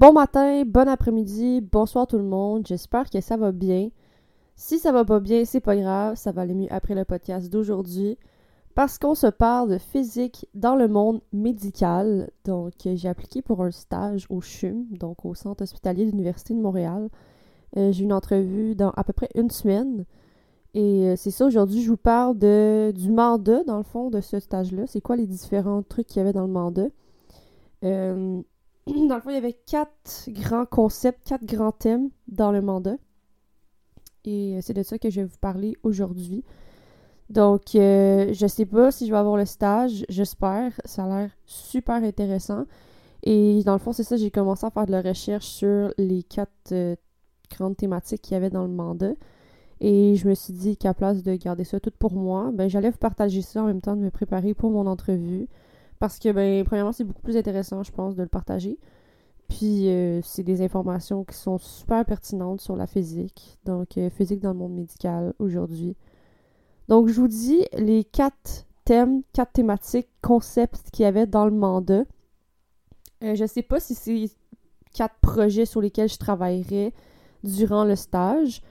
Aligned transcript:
Bon 0.00 0.14
matin, 0.14 0.64
bon 0.64 0.88
après-midi, 0.88 1.60
bonsoir 1.60 2.06
tout 2.06 2.16
le 2.16 2.24
monde. 2.24 2.66
J'espère 2.66 3.10
que 3.10 3.20
ça 3.20 3.36
va 3.36 3.52
bien. 3.52 3.90
Si 4.56 4.78
ça 4.78 4.92
va 4.92 5.04
pas 5.04 5.20
bien, 5.20 5.44
c'est 5.44 5.60
pas 5.60 5.76
grave, 5.76 6.16
ça 6.16 6.32
va 6.32 6.40
aller 6.40 6.54
mieux 6.54 6.72
après 6.72 6.94
le 6.94 7.04
podcast 7.04 7.50
d'aujourd'hui 7.50 8.16
parce 8.74 8.98
qu'on 8.98 9.14
se 9.14 9.26
parle 9.26 9.68
de 9.68 9.76
physique 9.76 10.46
dans 10.54 10.74
le 10.74 10.88
monde 10.88 11.20
médical. 11.34 12.30
Donc, 12.46 12.72
j'ai 12.82 13.10
appliqué 13.10 13.42
pour 13.42 13.62
un 13.62 13.70
stage 13.70 14.26
au 14.30 14.40
CHUM, 14.40 14.86
donc 14.90 15.26
au 15.26 15.34
Centre 15.34 15.64
hospitalier 15.64 16.06
de 16.06 16.12
l'Université 16.12 16.54
de 16.54 16.62
Montréal. 16.62 17.10
Euh, 17.76 17.92
j'ai 17.92 18.04
une 18.04 18.14
entrevue 18.14 18.74
dans 18.74 18.92
à 18.92 19.04
peu 19.04 19.12
près 19.12 19.28
une 19.34 19.50
semaine. 19.50 20.06
Et 20.72 21.10
euh, 21.10 21.16
c'est 21.16 21.30
ça, 21.30 21.44
aujourd'hui, 21.44 21.82
je 21.82 21.90
vous 21.90 21.98
parle 21.98 22.38
de, 22.38 22.90
du 22.96 23.10
mandat, 23.12 23.64
dans 23.64 23.76
le 23.76 23.82
fond, 23.82 24.08
de 24.08 24.22
ce 24.22 24.40
stage-là. 24.40 24.86
C'est 24.86 25.02
quoi 25.02 25.16
les 25.16 25.26
différents 25.26 25.82
trucs 25.82 26.06
qu'il 26.06 26.20
y 26.20 26.22
avait 26.22 26.32
dans 26.32 26.46
le 26.46 26.52
mandat? 26.52 26.88
Euh, 27.84 28.40
dans 28.86 29.14
le 29.14 29.20
fond, 29.20 29.30
il 29.30 29.34
y 29.34 29.38
avait 29.38 29.58
quatre 29.66 30.28
grands 30.28 30.66
concepts, 30.66 31.26
quatre 31.26 31.44
grands 31.44 31.72
thèmes 31.72 32.10
dans 32.28 32.52
le 32.52 32.62
mandat. 32.62 32.96
Et 34.24 34.58
c'est 34.62 34.74
de 34.74 34.82
ça 34.82 34.98
que 34.98 35.10
je 35.10 35.20
vais 35.20 35.26
vous 35.26 35.38
parler 35.40 35.76
aujourd'hui. 35.82 36.44
Donc, 37.30 37.74
euh, 37.74 38.32
je 38.32 38.46
sais 38.46 38.66
pas 38.66 38.90
si 38.90 39.06
je 39.06 39.12
vais 39.12 39.18
avoir 39.18 39.36
le 39.36 39.44
stage, 39.44 40.04
j'espère. 40.08 40.72
Ça 40.84 41.04
a 41.04 41.08
l'air 41.08 41.30
super 41.46 41.96
intéressant. 41.96 42.64
Et 43.22 43.62
dans 43.64 43.72
le 43.72 43.78
fond, 43.78 43.92
c'est 43.92 44.02
ça, 44.02 44.16
j'ai 44.16 44.30
commencé 44.30 44.66
à 44.66 44.70
faire 44.70 44.86
de 44.86 44.92
la 44.92 45.02
recherche 45.02 45.46
sur 45.46 45.92
les 45.96 46.22
quatre 46.22 46.72
euh, 46.72 46.96
grandes 47.50 47.76
thématiques 47.76 48.22
qu'il 48.22 48.34
y 48.34 48.36
avait 48.36 48.50
dans 48.50 48.62
le 48.62 48.72
mandat. 48.72 49.12
Et 49.80 50.16
je 50.16 50.28
me 50.28 50.34
suis 50.34 50.52
dit 50.52 50.76
qu'à 50.76 50.92
place 50.92 51.22
de 51.22 51.34
garder 51.36 51.64
ça 51.64 51.80
tout 51.80 51.92
pour 51.98 52.12
moi, 52.12 52.50
ben 52.52 52.68
j'allais 52.68 52.90
vous 52.90 52.98
partager 52.98 53.40
ça 53.42 53.62
en 53.62 53.66
même 53.66 53.80
temps 53.80 53.96
de 53.96 54.02
me 54.02 54.10
préparer 54.10 54.52
pour 54.52 54.70
mon 54.70 54.86
entrevue. 54.86 55.48
Parce 56.00 56.18
que, 56.18 56.32
ben, 56.32 56.64
premièrement, 56.64 56.92
c'est 56.92 57.04
beaucoup 57.04 57.22
plus 57.22 57.36
intéressant, 57.36 57.84
je 57.84 57.92
pense, 57.92 58.16
de 58.16 58.22
le 58.22 58.28
partager. 58.28 58.78
Puis, 59.48 59.88
euh, 59.88 60.20
c'est 60.22 60.42
des 60.42 60.62
informations 60.62 61.24
qui 61.24 61.36
sont 61.36 61.58
super 61.58 62.04
pertinentes 62.04 62.60
sur 62.60 62.74
la 62.74 62.88
physique. 62.88 63.58
Donc, 63.64 63.98
physique 64.10 64.40
dans 64.40 64.52
le 64.52 64.58
monde 64.58 64.74
médical 64.74 65.34
aujourd'hui. 65.38 65.96
Donc, 66.88 67.06
je 67.06 67.20
vous 67.20 67.28
dis 67.28 67.64
les 67.78 68.02
quatre 68.02 68.66
thèmes, 68.84 69.22
quatre 69.32 69.52
thématiques, 69.52 70.08
concepts 70.22 70.90
qu'il 70.90 71.04
y 71.04 71.06
avait 71.06 71.28
dans 71.28 71.44
le 71.44 71.52
mandat. 71.52 72.02
Euh, 73.22 73.36
je 73.36 73.42
ne 73.42 73.46
sais 73.46 73.62
pas 73.62 73.78
si 73.78 73.94
c'est 73.94 74.28
quatre 74.92 75.14
projets 75.20 75.66
sur 75.66 75.80
lesquels 75.80 76.08
je 76.08 76.18
travaillerai 76.18 76.92
durant 77.44 77.84
le 77.84 77.94
stage, 77.94 78.62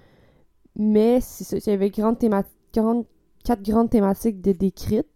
mais 0.75 1.19
il 1.51 1.65
y 1.65 1.69
avait 1.69 1.91
quatre 1.91 3.61
grandes 3.61 3.89
thématiques 3.89 4.41
décrites. 4.41 5.07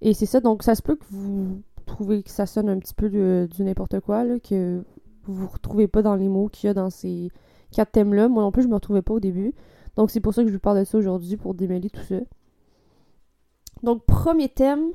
Et 0.00 0.14
c'est 0.14 0.26
ça, 0.26 0.40
donc 0.40 0.62
ça 0.62 0.74
se 0.74 0.82
peut 0.82 0.96
que 0.96 1.04
vous 1.10 1.62
trouvez 1.86 2.22
que 2.22 2.30
ça 2.30 2.46
sonne 2.46 2.68
un 2.68 2.78
petit 2.78 2.94
peu 2.94 3.08
du 3.10 3.62
n'importe 3.62 4.00
quoi, 4.00 4.24
que 4.40 4.84
vous 5.24 5.34
vous 5.34 5.48
retrouvez 5.48 5.88
pas 5.88 6.02
dans 6.02 6.14
les 6.14 6.28
mots 6.28 6.48
qu'il 6.48 6.68
y 6.68 6.70
a 6.70 6.74
dans 6.74 6.90
ces 6.90 7.30
quatre 7.72 7.92
thèmes-là. 7.92 8.28
Moi 8.28 8.42
non 8.42 8.52
plus, 8.52 8.62
je 8.62 8.68
me 8.68 8.74
retrouvais 8.74 9.02
pas 9.02 9.14
au 9.14 9.20
début. 9.20 9.54
Donc 9.96 10.10
c'est 10.10 10.20
pour 10.20 10.34
ça 10.34 10.42
que 10.42 10.48
je 10.48 10.54
vous 10.54 10.60
parle 10.60 10.78
de 10.80 10.84
ça 10.84 10.98
aujourd'hui, 10.98 11.36
pour 11.36 11.54
démêler 11.54 11.90
tout 11.90 12.02
ça. 12.08 12.16
Donc, 13.82 14.04
premier 14.06 14.48
thème, 14.48 14.90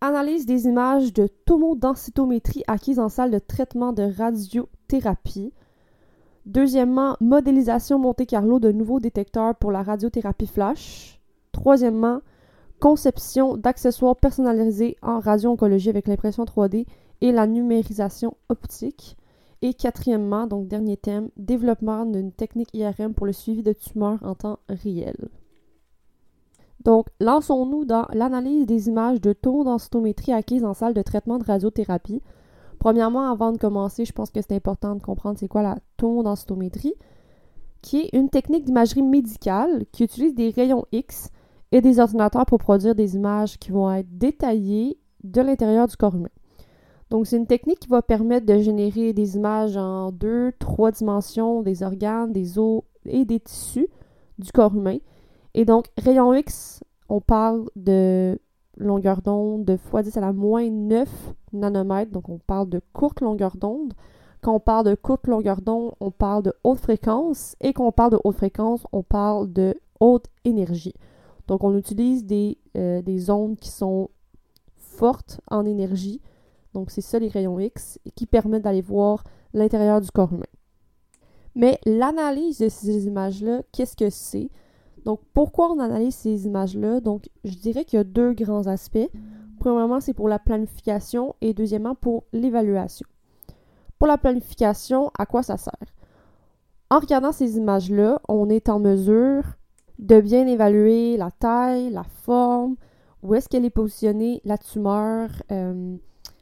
analyse 0.00 0.46
des 0.46 0.66
images 0.66 1.12
de 1.12 1.26
tomodensitométrie 1.26 2.62
acquises 2.68 3.00
en 3.00 3.08
salle 3.08 3.30
de 3.30 3.38
traitement 3.38 3.92
de 3.92 4.02
radiothérapie. 4.02 5.52
Deuxièmement, 6.46 7.16
modélisation 7.20 7.98
Monte-Carlo 7.98 8.60
de 8.60 8.72
nouveaux 8.72 9.00
détecteurs 9.00 9.54
pour 9.56 9.72
la 9.72 9.82
radiothérapie 9.82 10.46
flash. 10.46 11.20
Troisièmement, 11.52 12.20
conception 12.80 13.56
d'accessoires 13.56 14.16
personnalisés 14.16 14.96
en 15.02 15.20
radio-oncologie 15.20 15.90
avec 15.90 16.08
l'impression 16.08 16.44
3D 16.44 16.86
et 17.20 17.30
la 17.30 17.46
numérisation 17.46 18.36
optique. 18.48 19.16
Et 19.62 19.74
quatrièmement, 19.74 20.46
donc 20.46 20.68
dernier 20.68 20.96
thème, 20.96 21.28
développement 21.36 22.06
d'une 22.06 22.32
technique 22.32 22.72
IRM 22.72 23.12
pour 23.12 23.26
le 23.26 23.32
suivi 23.32 23.62
de 23.62 23.74
tumeurs 23.74 24.18
en 24.22 24.34
temps 24.34 24.58
réel. 24.70 25.28
Donc, 26.82 27.08
lançons-nous 27.20 27.84
dans 27.84 28.06
l'analyse 28.14 28.66
des 28.66 28.88
images 28.88 29.20
de 29.20 29.34
taux 29.34 29.64
densitométrie 29.64 30.32
acquises 30.32 30.64
en 30.64 30.72
salle 30.72 30.94
de 30.94 31.02
traitement 31.02 31.38
de 31.38 31.44
radiothérapie. 31.44 32.22
Premièrement, 32.78 33.30
avant 33.30 33.52
de 33.52 33.58
commencer, 33.58 34.06
je 34.06 34.12
pense 34.12 34.30
que 34.30 34.40
c'est 34.40 34.56
important 34.56 34.94
de 34.94 35.02
comprendre 35.02 35.38
c'est 35.38 35.48
quoi 35.48 35.62
la 35.62 35.76
densitométrie, 35.98 36.94
qui 37.82 37.98
est 37.98 38.16
une 38.16 38.30
technique 38.30 38.64
d'imagerie 38.64 39.02
médicale 39.02 39.84
qui 39.92 40.04
utilise 40.04 40.34
des 40.34 40.48
rayons 40.48 40.86
X 40.90 41.30
et 41.72 41.80
des 41.80 42.00
ordinateurs 42.00 42.46
pour 42.46 42.58
produire 42.58 42.94
des 42.94 43.16
images 43.16 43.58
qui 43.58 43.70
vont 43.70 43.92
être 43.92 44.08
détaillées 44.10 44.98
de 45.22 45.40
l'intérieur 45.40 45.86
du 45.86 45.96
corps 45.96 46.16
humain. 46.16 46.28
Donc, 47.10 47.26
c'est 47.26 47.36
une 47.36 47.46
technique 47.46 47.80
qui 47.80 47.88
va 47.88 48.02
permettre 48.02 48.46
de 48.46 48.58
générer 48.58 49.12
des 49.12 49.36
images 49.36 49.76
en 49.76 50.12
deux, 50.12 50.52
trois 50.58 50.92
dimensions 50.92 51.62
des 51.62 51.82
organes, 51.82 52.32
des 52.32 52.58
os 52.58 52.82
et 53.04 53.24
des 53.24 53.40
tissus 53.40 53.88
du 54.38 54.52
corps 54.52 54.74
humain 54.74 54.98
et 55.54 55.64
donc, 55.64 55.86
rayon 55.98 56.32
X, 56.34 56.80
on 57.08 57.20
parle 57.20 57.68
de 57.74 58.38
longueur 58.76 59.20
d'onde 59.20 59.64
de 59.64 59.76
x10 59.76 60.16
à 60.16 60.20
la 60.20 60.32
moins 60.32 60.70
9 60.70 61.08
nanomètres, 61.52 62.12
donc 62.12 62.28
on 62.28 62.38
parle 62.38 62.68
de 62.68 62.80
courte 62.92 63.20
longueur 63.20 63.56
d'onde. 63.56 63.92
Quand 64.42 64.54
on 64.54 64.60
parle 64.60 64.86
de 64.86 64.94
courte 64.94 65.26
longueur 65.26 65.60
d'onde, 65.60 65.92
on 66.00 66.10
parle 66.10 66.44
de 66.44 66.54
haute 66.64 66.78
fréquence. 66.78 67.56
Et 67.60 67.72
quand 67.72 67.86
on 67.86 67.92
parle 67.92 68.12
de 68.12 68.18
haute 68.24 68.36
fréquence, 68.36 68.86
on 68.92 69.02
parle 69.02 69.52
de 69.52 69.74
haute 69.98 70.26
énergie. 70.44 70.94
Donc 71.50 71.64
on 71.64 71.76
utilise 71.76 72.24
des, 72.24 72.58
euh, 72.76 73.02
des 73.02 73.28
ondes 73.28 73.56
qui 73.56 73.70
sont 73.70 74.08
fortes 74.76 75.40
en 75.50 75.66
énergie. 75.66 76.20
Donc 76.74 76.92
c'est 76.92 77.00
ça 77.00 77.18
les 77.18 77.26
rayons 77.26 77.58
X 77.58 77.98
qui 78.14 78.26
permettent 78.26 78.62
d'aller 78.62 78.80
voir 78.80 79.24
l'intérieur 79.52 80.00
du 80.00 80.12
corps 80.12 80.32
humain. 80.32 80.44
Mais 81.56 81.80
l'analyse 81.84 82.58
de 82.58 82.68
ces 82.68 83.08
images-là, 83.08 83.62
qu'est-ce 83.72 83.96
que 83.96 84.10
c'est? 84.10 84.48
Donc, 85.04 85.20
pourquoi 85.34 85.72
on 85.72 85.80
analyse 85.80 86.14
ces 86.14 86.46
images-là? 86.46 87.00
Donc, 87.00 87.28
je 87.42 87.56
dirais 87.56 87.84
qu'il 87.84 87.96
y 87.96 88.00
a 88.00 88.04
deux 88.04 88.32
grands 88.32 88.68
aspects. 88.68 89.10
Premièrement, 89.58 89.98
c'est 89.98 90.14
pour 90.14 90.28
la 90.28 90.38
planification 90.38 91.34
et 91.40 91.52
deuxièmement, 91.52 91.96
pour 91.96 92.22
l'évaluation. 92.32 93.08
Pour 93.98 94.06
la 94.06 94.18
planification, 94.18 95.10
à 95.18 95.26
quoi 95.26 95.42
ça 95.42 95.56
sert? 95.56 95.74
En 96.90 97.00
regardant 97.00 97.32
ces 97.32 97.56
images-là, 97.56 98.20
on 98.28 98.48
est 98.48 98.68
en 98.68 98.78
mesure 98.78 99.56
de 100.00 100.20
bien 100.20 100.46
évaluer 100.46 101.16
la 101.16 101.30
taille, 101.30 101.90
la 101.90 102.04
forme, 102.04 102.76
où 103.22 103.34
est-ce 103.34 103.48
qu'elle 103.48 103.64
est 103.64 103.70
positionnée, 103.70 104.40
la 104.44 104.58
tumeur, 104.58 105.30
euh, 105.52 105.96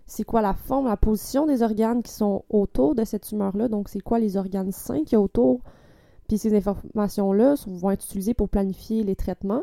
c'est 0.07 0.25
quoi 0.25 0.41
la 0.41 0.55
forme, 0.55 0.87
la 0.87 0.97
position 0.97 1.45
des 1.47 1.63
organes 1.63 2.03
qui 2.03 2.13
sont 2.13 2.45
autour 2.49 2.95
de 2.95 3.05
cette 3.05 3.25
tumeur-là, 3.25 3.69
donc 3.69 3.89
c'est 3.89 4.01
quoi 4.01 4.19
les 4.19 4.37
organes 4.37 4.73
sains 4.73 5.05
qui 5.05 5.15
y 5.15 5.17
a 5.17 5.21
autour 5.21 5.61
puis 6.29 6.37
ces 6.37 6.55
informations-là 6.55 7.55
vont 7.67 7.91
être 7.91 8.05
utilisées 8.05 8.35
pour 8.35 8.51
planifier 8.51 9.03
les 9.03 9.17
traitements, 9.17 9.63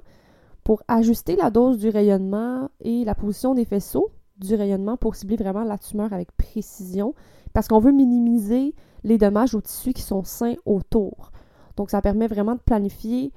pour 0.64 0.82
ajuster 0.88 1.36
la 1.36 1.52
dose 1.52 1.78
du 1.78 1.90
rayonnement 1.90 2.70
et 2.82 3.06
la 3.06 3.14
position 3.14 3.54
des 3.54 3.66
faisceaux 3.66 4.10
du 4.38 4.56
rayonnement 4.56 4.98
pour 4.98 5.16
cibler 5.16 5.38
vraiment 5.38 5.64
la 5.64 5.78
tumeur 5.78 6.12
avec 6.12 6.36
précision, 6.36 7.14
parce 7.54 7.68
qu'on 7.68 7.80
veut 7.80 7.92
minimiser 7.92 8.74
les 9.04 9.20
dommages 9.20 9.54
aux 9.54 9.62
tissus 9.62 9.94
qui 9.94 10.02
sont 10.02 10.24
sains 10.24 10.56
autour. 10.66 11.32
Donc 11.78 11.92
ça 11.92 12.02
permet 12.02 12.28
vraiment 12.28 12.56
de 12.56 12.60
planifier 12.60 13.32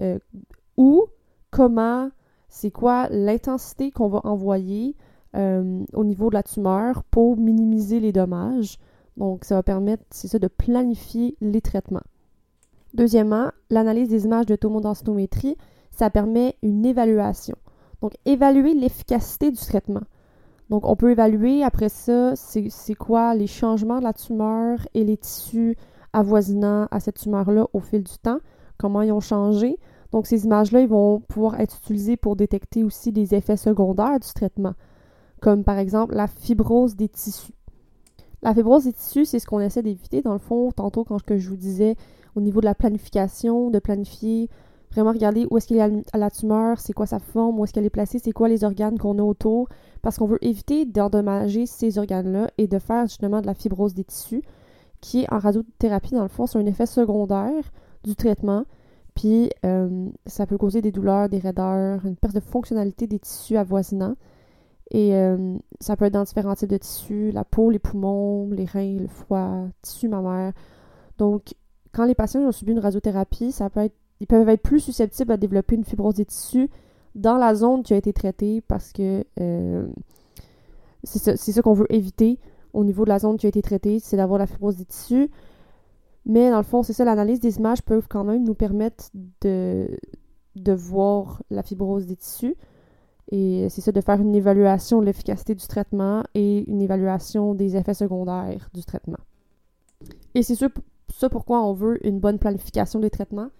euh, 0.00 0.18
où, 0.76 1.06
comment, 1.50 2.10
c'est 2.48 2.70
quoi 2.70 3.08
l'intensité 3.10 3.90
qu'on 3.90 4.08
va 4.08 4.20
envoyer 4.24 4.96
euh, 5.36 5.84
au 5.92 6.04
niveau 6.04 6.28
de 6.30 6.34
la 6.34 6.42
tumeur 6.42 7.04
pour 7.04 7.36
minimiser 7.36 8.00
les 8.00 8.12
dommages. 8.12 8.78
Donc 9.16 9.44
ça 9.44 9.56
va 9.56 9.62
permettre, 9.62 10.04
c'est 10.10 10.28
ça, 10.28 10.38
de 10.38 10.48
planifier 10.48 11.36
les 11.40 11.60
traitements. 11.60 12.02
Deuxièmement, 12.94 13.50
l'analyse 13.70 14.08
des 14.08 14.24
images 14.24 14.46
de 14.46 14.56
tomodensitométrie, 14.56 15.56
ça 15.92 16.10
permet 16.10 16.56
une 16.62 16.84
évaluation. 16.84 17.56
Donc, 18.00 18.14
évaluer 18.24 18.74
l'efficacité 18.74 19.50
du 19.50 19.58
traitement. 19.58 20.02
Donc, 20.70 20.86
on 20.88 20.96
peut 20.96 21.10
évaluer 21.10 21.62
après 21.62 21.88
ça, 21.88 22.34
c'est 22.34 22.94
quoi 22.94 23.34
les 23.34 23.46
changements 23.46 23.98
de 23.98 24.04
la 24.04 24.12
tumeur 24.12 24.78
et 24.94 25.04
les 25.04 25.16
tissus 25.16 25.76
avoisinants 26.12 26.88
à 26.90 27.00
cette 27.00 27.18
tumeur-là 27.18 27.66
au 27.72 27.80
fil 27.80 28.02
du 28.02 28.18
temps, 28.18 28.38
comment 28.78 29.02
ils 29.02 29.12
ont 29.12 29.20
changé. 29.20 29.78
Donc, 30.12 30.26
ces 30.26 30.44
images-là, 30.44 30.80
ils 30.80 30.88
vont 30.88 31.20
pouvoir 31.20 31.60
être 31.60 31.76
utilisées 31.76 32.16
pour 32.16 32.36
détecter 32.36 32.84
aussi 32.84 33.12
des 33.12 33.34
effets 33.34 33.56
secondaires 33.56 34.18
du 34.18 34.28
traitement, 34.34 34.74
comme 35.40 35.64
par 35.64 35.78
exemple 35.78 36.14
la 36.14 36.26
fibrose 36.26 36.96
des 36.96 37.08
tissus. 37.08 37.52
La 38.42 38.54
fibrose 38.54 38.84
des 38.84 38.92
tissus, 38.92 39.26
c'est 39.26 39.38
ce 39.38 39.46
qu'on 39.46 39.60
essaie 39.60 39.82
d'éviter 39.82 40.22
dans 40.22 40.32
le 40.32 40.38
fond, 40.38 40.72
tantôt 40.72 41.04
quand 41.04 41.18
je 41.28 41.48
vous 41.48 41.56
disais 41.56 41.94
au 42.34 42.40
niveau 42.40 42.60
de 42.60 42.66
la 42.66 42.74
planification, 42.74 43.70
de 43.70 43.78
planifier, 43.78 44.48
vraiment 44.92 45.12
regarder 45.12 45.46
où 45.50 45.56
est-ce 45.56 45.66
qu'il 45.66 45.76
est 45.76 46.04
à 46.12 46.18
la 46.18 46.30
tumeur, 46.30 46.80
c'est 46.80 46.92
quoi 46.92 47.06
sa 47.06 47.18
forme, 47.18 47.58
où 47.58 47.64
est-ce 47.64 47.72
qu'elle 47.72 47.84
est 47.84 47.90
placée, 47.90 48.18
c'est 48.18 48.32
quoi 48.32 48.48
les 48.48 48.64
organes 48.64 48.98
qu'on 48.98 49.18
a 49.18 49.22
autour, 49.22 49.68
parce 50.02 50.16
qu'on 50.16 50.26
veut 50.26 50.42
éviter 50.44 50.84
d'endommager 50.84 51.66
ces 51.66 51.98
organes-là 51.98 52.50
et 52.58 52.66
de 52.66 52.78
faire 52.78 53.06
justement 53.06 53.40
de 53.40 53.46
la 53.46 53.54
fibrose 53.54 53.94
des 53.94 54.04
tissus, 54.04 54.42
qui 55.00 55.26
en 55.30 55.38
radiothérapie, 55.38 56.14
dans 56.14 56.22
le 56.22 56.28
fond, 56.28 56.46
c'est 56.46 56.58
un 56.58 56.66
effet 56.66 56.86
secondaire 56.86 57.70
du 58.04 58.16
traitement, 58.16 58.64
puis 59.20 59.50
euh, 59.66 60.08
ça 60.24 60.46
peut 60.46 60.56
causer 60.56 60.80
des 60.80 60.92
douleurs, 60.92 61.28
des 61.28 61.40
raideurs, 61.40 62.06
une 62.06 62.16
perte 62.16 62.34
de 62.34 62.40
fonctionnalité 62.40 63.06
des 63.06 63.18
tissus 63.18 63.58
avoisinants. 63.58 64.16
Et 64.92 65.14
euh, 65.14 65.58
ça 65.78 65.94
peut 65.94 66.06
être 66.06 66.14
dans 66.14 66.22
différents 66.22 66.54
types 66.54 66.70
de 66.70 66.78
tissus, 66.78 67.30
la 67.30 67.44
peau, 67.44 67.68
les 67.68 67.78
poumons, 67.78 68.48
les 68.50 68.64
reins, 68.64 68.96
le 68.98 69.08
foie, 69.08 69.66
tissu 69.82 70.08
mammaire. 70.08 70.54
Donc, 71.18 71.54
quand 71.92 72.06
les 72.06 72.14
patients 72.14 72.40
ont 72.40 72.50
subi 72.50 72.72
une 72.72 72.78
radiothérapie, 72.78 73.52
ça 73.52 73.68
peut 73.68 73.80
être, 73.80 73.94
ils 74.20 74.26
peuvent 74.26 74.48
être 74.48 74.62
plus 74.62 74.80
susceptibles 74.80 75.32
à 75.32 75.36
développer 75.36 75.74
une 75.74 75.84
fibrose 75.84 76.14
des 76.14 76.24
tissus 76.24 76.70
dans 77.14 77.36
la 77.36 77.54
zone 77.54 77.82
qui 77.82 77.92
a 77.92 77.98
été 77.98 78.14
traitée 78.14 78.62
parce 78.62 78.90
que 78.90 79.26
euh, 79.38 79.86
c'est 81.04 81.36
ça, 81.36 81.62
qu'on 81.62 81.74
veut 81.74 81.92
éviter 81.92 82.38
au 82.72 82.84
niveau 82.84 83.04
de 83.04 83.10
la 83.10 83.18
zone 83.18 83.36
qui 83.36 83.44
a 83.44 83.50
été 83.50 83.60
traitée, 83.60 83.98
c'est 83.98 84.16
d'avoir 84.16 84.38
la 84.38 84.46
fibrose 84.46 84.78
des 84.78 84.86
tissus. 84.86 85.30
Mais 86.26 86.50
dans 86.50 86.58
le 86.58 86.64
fond, 86.64 86.82
c'est 86.82 86.92
ça, 86.92 87.04
l'analyse 87.04 87.40
des 87.40 87.56
images 87.56 87.82
peut 87.82 88.02
quand 88.08 88.24
même 88.24 88.44
nous 88.44 88.54
permettre 88.54 89.10
de, 89.40 89.88
de 90.56 90.72
voir 90.72 91.42
la 91.50 91.62
fibrose 91.62 92.06
des 92.06 92.16
tissus. 92.16 92.56
Et 93.32 93.68
c'est 93.70 93.80
ça, 93.80 93.92
de 93.92 94.00
faire 94.00 94.20
une 94.20 94.34
évaluation 94.34 95.00
de 95.00 95.06
l'efficacité 95.06 95.54
du 95.54 95.66
traitement 95.66 96.24
et 96.34 96.68
une 96.68 96.82
évaluation 96.82 97.54
des 97.54 97.76
effets 97.76 97.94
secondaires 97.94 98.68
du 98.74 98.84
traitement. 98.84 99.18
Et 100.34 100.42
c'est 100.42 100.56
ça 100.56 101.28
pourquoi 101.28 101.62
on 101.62 101.72
veut 101.72 102.04
une 102.06 102.18
bonne 102.18 102.38
planification 102.38 102.98
des 103.00 103.10
traitements, 103.10 103.50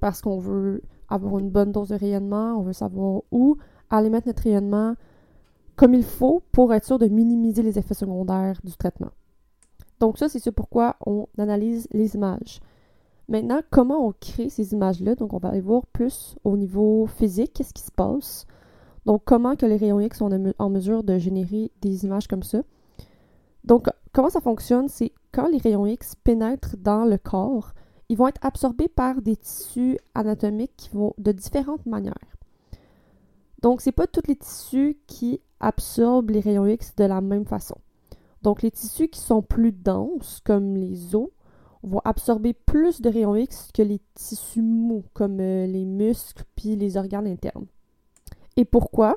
parce 0.00 0.20
qu'on 0.20 0.38
veut 0.38 0.82
avoir 1.08 1.38
une 1.38 1.50
bonne 1.50 1.72
dose 1.72 1.88
de 1.88 1.96
rayonnement, 1.96 2.54
on 2.58 2.62
veut 2.62 2.72
savoir 2.72 3.22
où 3.30 3.56
aller 3.90 4.10
mettre 4.10 4.26
notre 4.26 4.42
rayonnement 4.42 4.94
comme 5.76 5.94
il 5.94 6.04
faut 6.04 6.42
pour 6.52 6.74
être 6.74 6.84
sûr 6.84 6.98
de 6.98 7.06
minimiser 7.06 7.62
les 7.62 7.78
effets 7.78 7.94
secondaires 7.94 8.60
du 8.64 8.76
traitement. 8.76 9.10
Donc 10.00 10.18
ça, 10.18 10.28
c'est 10.28 10.38
ce 10.38 10.50
pourquoi 10.50 10.96
on 11.04 11.26
analyse 11.38 11.88
les 11.92 12.14
images. 12.14 12.60
Maintenant, 13.28 13.60
comment 13.70 14.06
on 14.06 14.12
crée 14.12 14.48
ces 14.48 14.72
images-là? 14.72 15.14
Donc 15.14 15.32
on 15.32 15.38
va 15.38 15.50
aller 15.50 15.60
voir 15.60 15.86
plus 15.86 16.36
au 16.44 16.56
niveau 16.56 17.06
physique, 17.06 17.52
qu'est-ce 17.54 17.74
qui 17.74 17.82
se 17.82 17.92
passe? 17.92 18.46
Donc 19.06 19.22
comment 19.24 19.56
que 19.56 19.66
les 19.66 19.76
rayons 19.76 20.00
X 20.00 20.18
sont 20.18 20.52
en 20.58 20.70
mesure 20.70 21.02
de 21.02 21.18
générer 21.18 21.70
des 21.80 22.04
images 22.04 22.28
comme 22.28 22.42
ça? 22.42 22.62
Donc 23.64 23.88
comment 24.12 24.30
ça 24.30 24.40
fonctionne? 24.40 24.88
C'est 24.88 25.12
quand 25.32 25.48
les 25.48 25.58
rayons 25.58 25.86
X 25.86 26.14
pénètrent 26.24 26.76
dans 26.78 27.04
le 27.04 27.18
corps, 27.18 27.72
ils 28.08 28.16
vont 28.16 28.28
être 28.28 28.44
absorbés 28.44 28.88
par 28.88 29.20
des 29.20 29.36
tissus 29.36 29.98
anatomiques 30.14 30.72
qui 30.76 30.90
vont 30.90 31.12
de 31.18 31.32
différentes 31.32 31.84
manières. 31.84 32.14
Donc, 33.60 33.80
ce 33.80 33.88
n'est 33.88 33.92
pas 33.92 34.06
tous 34.06 34.22
les 34.28 34.36
tissus 34.36 34.98
qui 35.06 35.40
absorbent 35.60 36.30
les 36.30 36.40
rayons 36.40 36.66
X 36.66 36.94
de 36.96 37.04
la 37.04 37.20
même 37.20 37.44
façon. 37.44 37.76
Donc, 38.42 38.62
les 38.62 38.70
tissus 38.70 39.08
qui 39.08 39.20
sont 39.20 39.42
plus 39.42 39.72
denses, 39.72 40.40
comme 40.44 40.76
les 40.76 41.14
os, 41.14 41.28
vont 41.82 42.00
absorber 42.04 42.52
plus 42.54 43.00
de 43.00 43.08
rayons 43.08 43.36
X 43.36 43.70
que 43.72 43.82
les 43.82 44.00
tissus 44.14 44.62
mous, 44.62 45.04
comme 45.14 45.40
euh, 45.40 45.66
les 45.66 45.84
muscles 45.84 46.44
puis 46.56 46.76
les 46.76 46.96
organes 46.96 47.26
internes. 47.26 47.66
Et 48.56 48.64
pourquoi? 48.64 49.16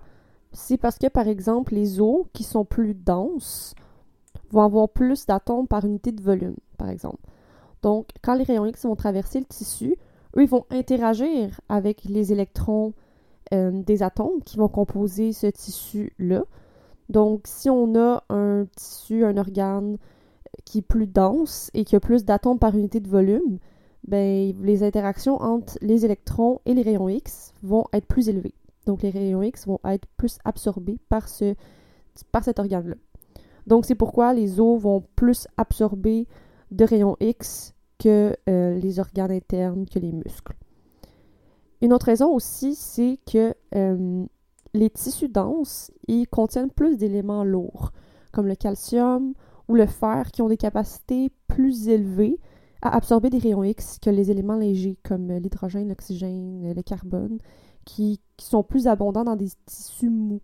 C'est 0.52 0.78
parce 0.78 0.98
que, 0.98 1.08
par 1.08 1.28
exemple, 1.28 1.74
les 1.74 2.00
os 2.00 2.26
qui 2.34 2.44
sont 2.44 2.66
plus 2.66 2.94
denses 2.94 3.74
vont 4.52 4.62
avoir 4.62 4.90
plus 4.90 5.26
d'atomes 5.26 5.68
par 5.68 5.86
unité 5.86 6.12
de 6.12 6.22
volume, 6.22 6.58
par 6.78 6.90
exemple. 6.90 7.22
Donc, 7.82 8.10
quand 8.22 8.36
les 8.36 8.44
rayons 8.44 8.66
X 8.66 8.86
vont 8.86 8.96
traverser 8.96 9.40
le 9.40 9.46
tissu, 9.46 9.96
eux, 10.38 10.44
ils 10.44 10.50
vont 10.50 10.66
interagir 10.70 11.60
avec 11.70 12.04
les 12.04 12.32
électrons 12.32 12.94
euh, 13.54 13.72
des 13.72 14.04
atomes 14.04 14.42
qui 14.46 14.58
vont 14.58 14.68
composer 14.68 15.34
ce 15.34 15.48
tissu-là. 15.48 16.44
Donc, 17.12 17.42
si 17.44 17.70
on 17.70 17.94
a 17.96 18.24
un 18.30 18.66
tissu, 18.74 19.26
un 19.26 19.36
organe 19.36 19.98
qui 20.64 20.78
est 20.78 20.82
plus 20.82 21.08
dense 21.08 21.70
et 21.74 21.84
qui 21.84 21.98
a 21.98 22.00
plus 22.00 22.24
d'atomes 22.24 22.58
par 22.58 22.74
unité 22.74 23.02
de 23.02 23.10
volume, 23.10 23.60
ben, 24.08 24.54
les 24.62 24.82
interactions 24.82 25.36
entre 25.42 25.78
les 25.82 26.06
électrons 26.06 26.62
et 26.66 26.74
les 26.74 26.84
rayons 26.84 27.10
X 27.10 27.54
vont 27.64 27.84
être 27.92 28.08
plus 28.08 28.30
élevées. 28.30 28.54
Donc, 28.86 29.02
les 29.02 29.10
rayons 29.10 29.44
X 29.44 29.68
vont 29.68 29.82
être 29.84 30.08
plus 30.16 30.38
absorbés 30.46 31.00
par, 31.10 31.28
ce, 31.28 31.54
par 32.32 32.46
cet 32.46 32.60
organe-là. 32.60 32.96
Donc, 33.68 33.86
c'est 33.86 33.96
pourquoi 33.96 34.34
les 34.34 34.62
os 34.62 34.80
vont 34.82 35.04
plus 35.18 35.50
absorber 35.58 36.30
de 36.72 36.86
rayons 36.86 37.18
X 37.20 37.74
que 38.00 38.34
euh, 38.48 38.80
les 38.80 39.00
organes 39.00 39.32
internes, 39.32 39.86
que 39.86 40.00
les 40.00 40.14
muscles. 40.14 40.56
Une 41.82 41.92
autre 41.92 42.06
raison 42.06 42.34
aussi, 42.34 42.74
c'est 42.74 43.20
que 43.30 43.54
euh, 43.76 44.26
les 44.74 44.90
tissus 44.90 45.30
denses, 45.30 45.92
ils 46.08 46.28
contiennent 46.28 46.72
plus 46.72 46.98
d'éléments 46.98 47.44
lourds, 47.44 47.92
comme 48.32 48.48
le 48.48 48.56
calcium 48.56 49.34
ou 49.68 49.76
le 49.76 49.86
fer, 49.86 50.32
qui 50.32 50.42
ont 50.42 50.50
des 50.50 50.58
capacités 50.58 51.32
plus 51.48 51.88
élevées 51.88 52.40
à 52.82 52.96
absorber 52.96 53.30
des 53.30 53.38
rayons 53.38 53.64
X 53.64 54.00
que 54.02 54.10
les 54.10 54.32
éléments 54.32 54.56
légers, 54.56 54.98
comme 55.04 55.32
l'hydrogène, 55.32 55.90
l'oxygène, 55.90 56.74
le 56.74 56.82
carbone, 56.82 57.38
qui, 57.86 58.20
sont 58.40 58.64
plus 58.64 58.88
abondants 58.88 59.24
dans 59.24 59.36
des 59.36 59.50
tissus 59.68 60.10
mous. 60.10 60.42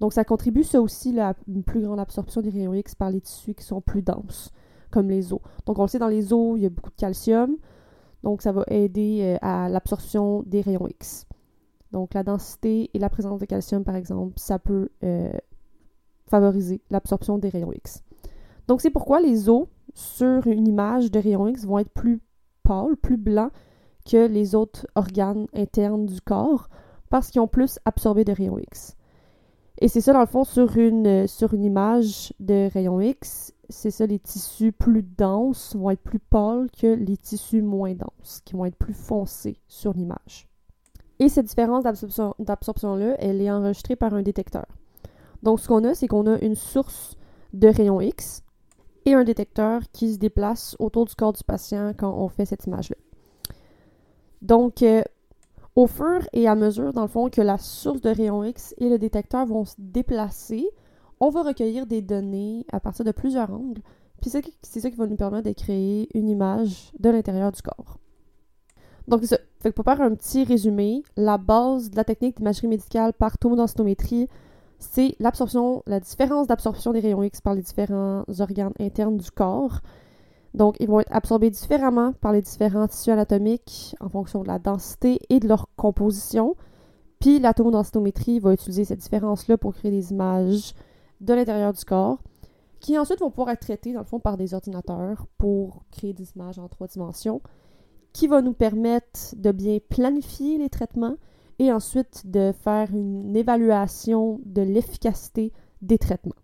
Donc 0.00 0.12
ça 0.12 0.22
contribue 0.22 0.64
ça 0.64 0.82
aussi 0.82 1.18
à 1.18 1.34
une 1.46 1.62
plus 1.62 1.80
grande 1.80 1.98
absorption 1.98 2.42
des 2.42 2.50
rayons 2.50 2.74
X 2.74 2.94
par 2.94 3.10
les 3.10 3.22
tissus 3.22 3.54
qui 3.54 3.64
sont 3.64 3.80
plus 3.80 4.02
denses 4.02 4.52
comme 4.90 5.08
les 5.08 5.32
os. 5.32 5.40
Donc 5.66 5.78
on 5.78 5.82
le 5.82 5.88
sait, 5.88 5.98
dans 5.98 6.08
les 6.08 6.32
os, 6.32 6.58
il 6.58 6.62
y 6.62 6.66
a 6.66 6.70
beaucoup 6.70 6.90
de 6.90 6.96
calcium. 6.96 7.56
Donc 8.22 8.42
ça 8.42 8.52
va 8.52 8.64
aider 8.68 9.20
euh, 9.22 9.38
à 9.40 9.68
l'absorption 9.68 10.42
des 10.46 10.60
rayons 10.60 10.88
X. 10.88 11.26
Donc 11.92 12.14
la 12.14 12.22
densité 12.22 12.90
et 12.92 12.98
la 12.98 13.08
présence 13.08 13.40
de 13.40 13.46
calcium, 13.46 13.84
par 13.84 13.96
exemple, 13.96 14.34
ça 14.36 14.58
peut 14.58 14.90
euh, 15.04 15.32
favoriser 16.26 16.80
l'absorption 16.90 17.38
des 17.38 17.48
rayons 17.48 17.72
X. 17.72 18.02
Donc 18.66 18.80
c'est 18.80 18.90
pourquoi 18.90 19.20
les 19.20 19.48
os 19.48 19.66
sur 19.94 20.46
une 20.46 20.68
image 20.68 21.10
de 21.10 21.18
rayons 21.18 21.48
X 21.48 21.64
vont 21.64 21.78
être 21.78 21.90
plus 21.90 22.20
pâles, 22.62 22.96
plus 22.96 23.16
blancs 23.16 23.52
que 24.04 24.26
les 24.26 24.54
autres 24.54 24.86
organes 24.94 25.46
internes 25.54 26.06
du 26.06 26.20
corps 26.20 26.68
parce 27.10 27.30
qu'ils 27.30 27.40
ont 27.40 27.48
plus 27.48 27.78
absorbé 27.84 28.24
de 28.24 28.32
rayons 28.32 28.58
X. 28.58 28.96
Et 29.80 29.88
c'est 29.88 30.00
ça, 30.00 30.12
dans 30.12 30.20
le 30.20 30.26
fond, 30.26 30.44
sur 30.44 30.76
une, 30.76 31.26
sur 31.26 31.54
une 31.54 31.64
image 31.64 32.32
de 32.40 32.68
rayons 32.72 33.00
X, 33.00 33.54
c'est 33.68 33.90
ça, 33.90 34.06
les 34.06 34.18
tissus 34.18 34.72
plus 34.72 35.02
denses 35.02 35.76
vont 35.76 35.90
être 35.90 36.02
plus 36.02 36.18
pâles 36.18 36.68
que 36.70 36.86
les 36.86 37.16
tissus 37.16 37.62
moins 37.62 37.94
denses, 37.94 38.40
qui 38.44 38.54
vont 38.54 38.64
être 38.64 38.76
plus 38.76 38.94
foncés 38.94 39.60
sur 39.68 39.92
l'image. 39.92 40.47
Et 41.20 41.28
cette 41.28 41.46
différence 41.46 41.84
d'absorption-là, 41.84 43.16
elle 43.18 43.40
est 43.42 43.50
enregistrée 43.50 43.96
par 43.96 44.14
un 44.14 44.22
détecteur. 44.22 44.66
Donc, 45.42 45.60
ce 45.60 45.68
qu'on 45.68 45.84
a, 45.84 45.94
c'est 45.94 46.06
qu'on 46.06 46.26
a 46.26 46.38
une 46.40 46.54
source 46.54 47.16
de 47.52 47.68
rayons 47.68 48.00
X 48.00 48.42
et 49.04 49.14
un 49.14 49.24
détecteur 49.24 49.82
qui 49.92 50.12
se 50.12 50.18
déplace 50.18 50.76
autour 50.78 51.06
du 51.06 51.14
corps 51.14 51.32
du 51.32 51.42
patient 51.42 51.92
quand 51.96 52.12
on 52.12 52.28
fait 52.28 52.44
cette 52.44 52.66
image-là. 52.66 52.96
Donc, 54.42 54.82
euh, 54.82 55.02
au 55.74 55.86
fur 55.86 56.20
et 56.32 56.46
à 56.46 56.54
mesure, 56.54 56.92
dans 56.92 57.02
le 57.02 57.08
fond, 57.08 57.30
que 57.30 57.40
la 57.40 57.58
source 57.58 58.00
de 58.00 58.10
rayons 58.10 58.44
X 58.44 58.74
et 58.78 58.88
le 58.88 58.98
détecteur 58.98 59.46
vont 59.46 59.64
se 59.64 59.74
déplacer, 59.78 60.68
on 61.20 61.30
va 61.30 61.42
recueillir 61.42 61.86
des 61.86 62.02
données 62.02 62.64
à 62.72 62.80
partir 62.80 63.04
de 63.04 63.12
plusieurs 63.12 63.50
angles, 63.52 63.82
puis 64.20 64.30
c'est 64.30 64.80
ça 64.80 64.90
qui 64.90 64.96
va 64.96 65.06
nous 65.06 65.16
permettre 65.16 65.48
de 65.48 65.54
créer 65.54 66.08
une 66.16 66.28
image 66.28 66.92
de 66.98 67.10
l'intérieur 67.10 67.52
du 67.52 67.62
corps. 67.62 67.98
Donc, 69.06 69.24
ça. 69.24 69.38
Pour 69.74 69.84
faire 69.84 70.00
un 70.00 70.14
petit 70.14 70.44
résumé, 70.44 71.02
la 71.16 71.36
base 71.36 71.90
de 71.90 71.96
la 71.96 72.04
technique 72.04 72.36
d'imagerie 72.36 72.68
médicale 72.68 73.12
par 73.12 73.38
tomodensitométrie, 73.38 74.28
c'est 74.78 75.16
l'absorption, 75.18 75.82
la 75.86 75.98
différence 75.98 76.46
d'absorption 76.46 76.92
des 76.92 77.00
rayons 77.00 77.24
X 77.24 77.40
par 77.40 77.54
les 77.54 77.62
différents 77.62 78.22
organes 78.38 78.72
internes 78.78 79.16
du 79.16 79.30
corps. 79.32 79.80
Donc, 80.54 80.76
ils 80.78 80.86
vont 80.86 81.00
être 81.00 81.12
absorbés 81.12 81.50
différemment 81.50 82.12
par 82.12 82.32
les 82.32 82.40
différents 82.40 82.86
tissus 82.86 83.10
anatomiques 83.10 83.96
en 83.98 84.08
fonction 84.08 84.42
de 84.42 84.48
la 84.48 84.60
densité 84.60 85.18
et 85.28 85.40
de 85.40 85.48
leur 85.48 85.66
composition. 85.76 86.54
Puis, 87.18 87.40
la 87.40 87.52
tomodensitométrie 87.52 88.38
va 88.38 88.52
utiliser 88.52 88.84
cette 88.84 89.00
différence-là 89.00 89.58
pour 89.58 89.74
créer 89.74 89.90
des 89.90 90.12
images 90.12 90.72
de 91.20 91.34
l'intérieur 91.34 91.72
du 91.72 91.84
corps, 91.84 92.18
qui 92.78 92.96
ensuite 92.96 93.18
vont 93.18 93.30
pouvoir 93.30 93.50
être 93.50 93.60
traités, 93.60 93.92
dans 93.92 94.00
le 94.00 94.06
fond, 94.06 94.20
par 94.20 94.36
des 94.36 94.54
ordinateurs 94.54 95.26
pour 95.36 95.82
créer 95.90 96.12
des 96.12 96.30
images 96.36 96.60
en 96.60 96.68
trois 96.68 96.86
dimensions, 96.86 97.40
qui 98.18 98.26
va 98.26 98.42
nous 98.42 98.52
permettre 98.52 99.36
de 99.36 99.52
bien 99.52 99.78
planifier 99.88 100.58
les 100.58 100.68
traitements 100.68 101.14
et 101.60 101.72
ensuite 101.72 102.28
de 102.28 102.50
faire 102.50 102.88
une 102.92 103.36
évaluation 103.36 104.40
de 104.44 104.60
l'efficacité 104.60 105.52
des 105.82 105.98
traitements. 105.98 106.34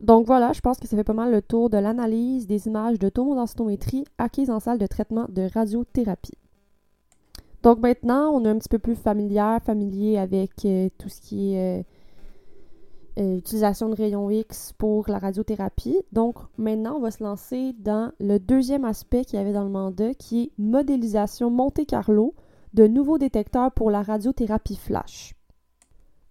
Donc 0.00 0.24
voilà, 0.24 0.52
je 0.52 0.60
pense 0.60 0.78
que 0.78 0.86
ça 0.86 0.96
fait 0.96 1.02
pas 1.02 1.12
mal 1.12 1.32
le 1.32 1.42
tour 1.42 1.68
de 1.68 1.78
l'analyse 1.78 2.46
des 2.46 2.68
images 2.68 3.00
de 3.00 3.08
tomodensitométrie 3.08 4.04
acquises 4.18 4.50
en 4.50 4.60
salle 4.60 4.78
de 4.78 4.86
traitement 4.86 5.26
de 5.30 5.48
radiothérapie. 5.52 6.38
Donc 7.64 7.80
maintenant, 7.80 8.30
on 8.30 8.44
est 8.44 8.50
un 8.50 8.58
petit 8.58 8.68
peu 8.68 8.78
plus 8.78 8.94
familière, 8.94 9.60
familier 9.64 10.16
avec 10.16 10.64
euh, 10.64 10.90
tout 10.96 11.08
ce 11.08 11.20
qui 11.20 11.54
est 11.54 11.80
euh, 11.80 11.82
euh, 13.18 13.36
utilisation 13.36 13.88
de 13.88 13.94
rayons 13.94 14.28
X 14.28 14.72
pour 14.76 15.08
la 15.08 15.18
radiothérapie. 15.18 15.98
Donc 16.12 16.36
maintenant, 16.58 16.96
on 16.96 17.00
va 17.00 17.10
se 17.10 17.22
lancer 17.22 17.72
dans 17.78 18.12
le 18.18 18.38
deuxième 18.38 18.84
aspect 18.84 19.24
qu'il 19.24 19.38
y 19.38 19.42
avait 19.42 19.52
dans 19.52 19.64
le 19.64 19.70
mandat, 19.70 20.14
qui 20.14 20.42
est 20.42 20.50
modélisation 20.58 21.48
Monte-Carlo 21.48 22.34
de 22.72 22.86
nouveaux 22.88 23.18
détecteurs 23.18 23.70
pour 23.70 23.90
la 23.90 24.02
radiothérapie 24.02 24.76
flash. 24.76 25.34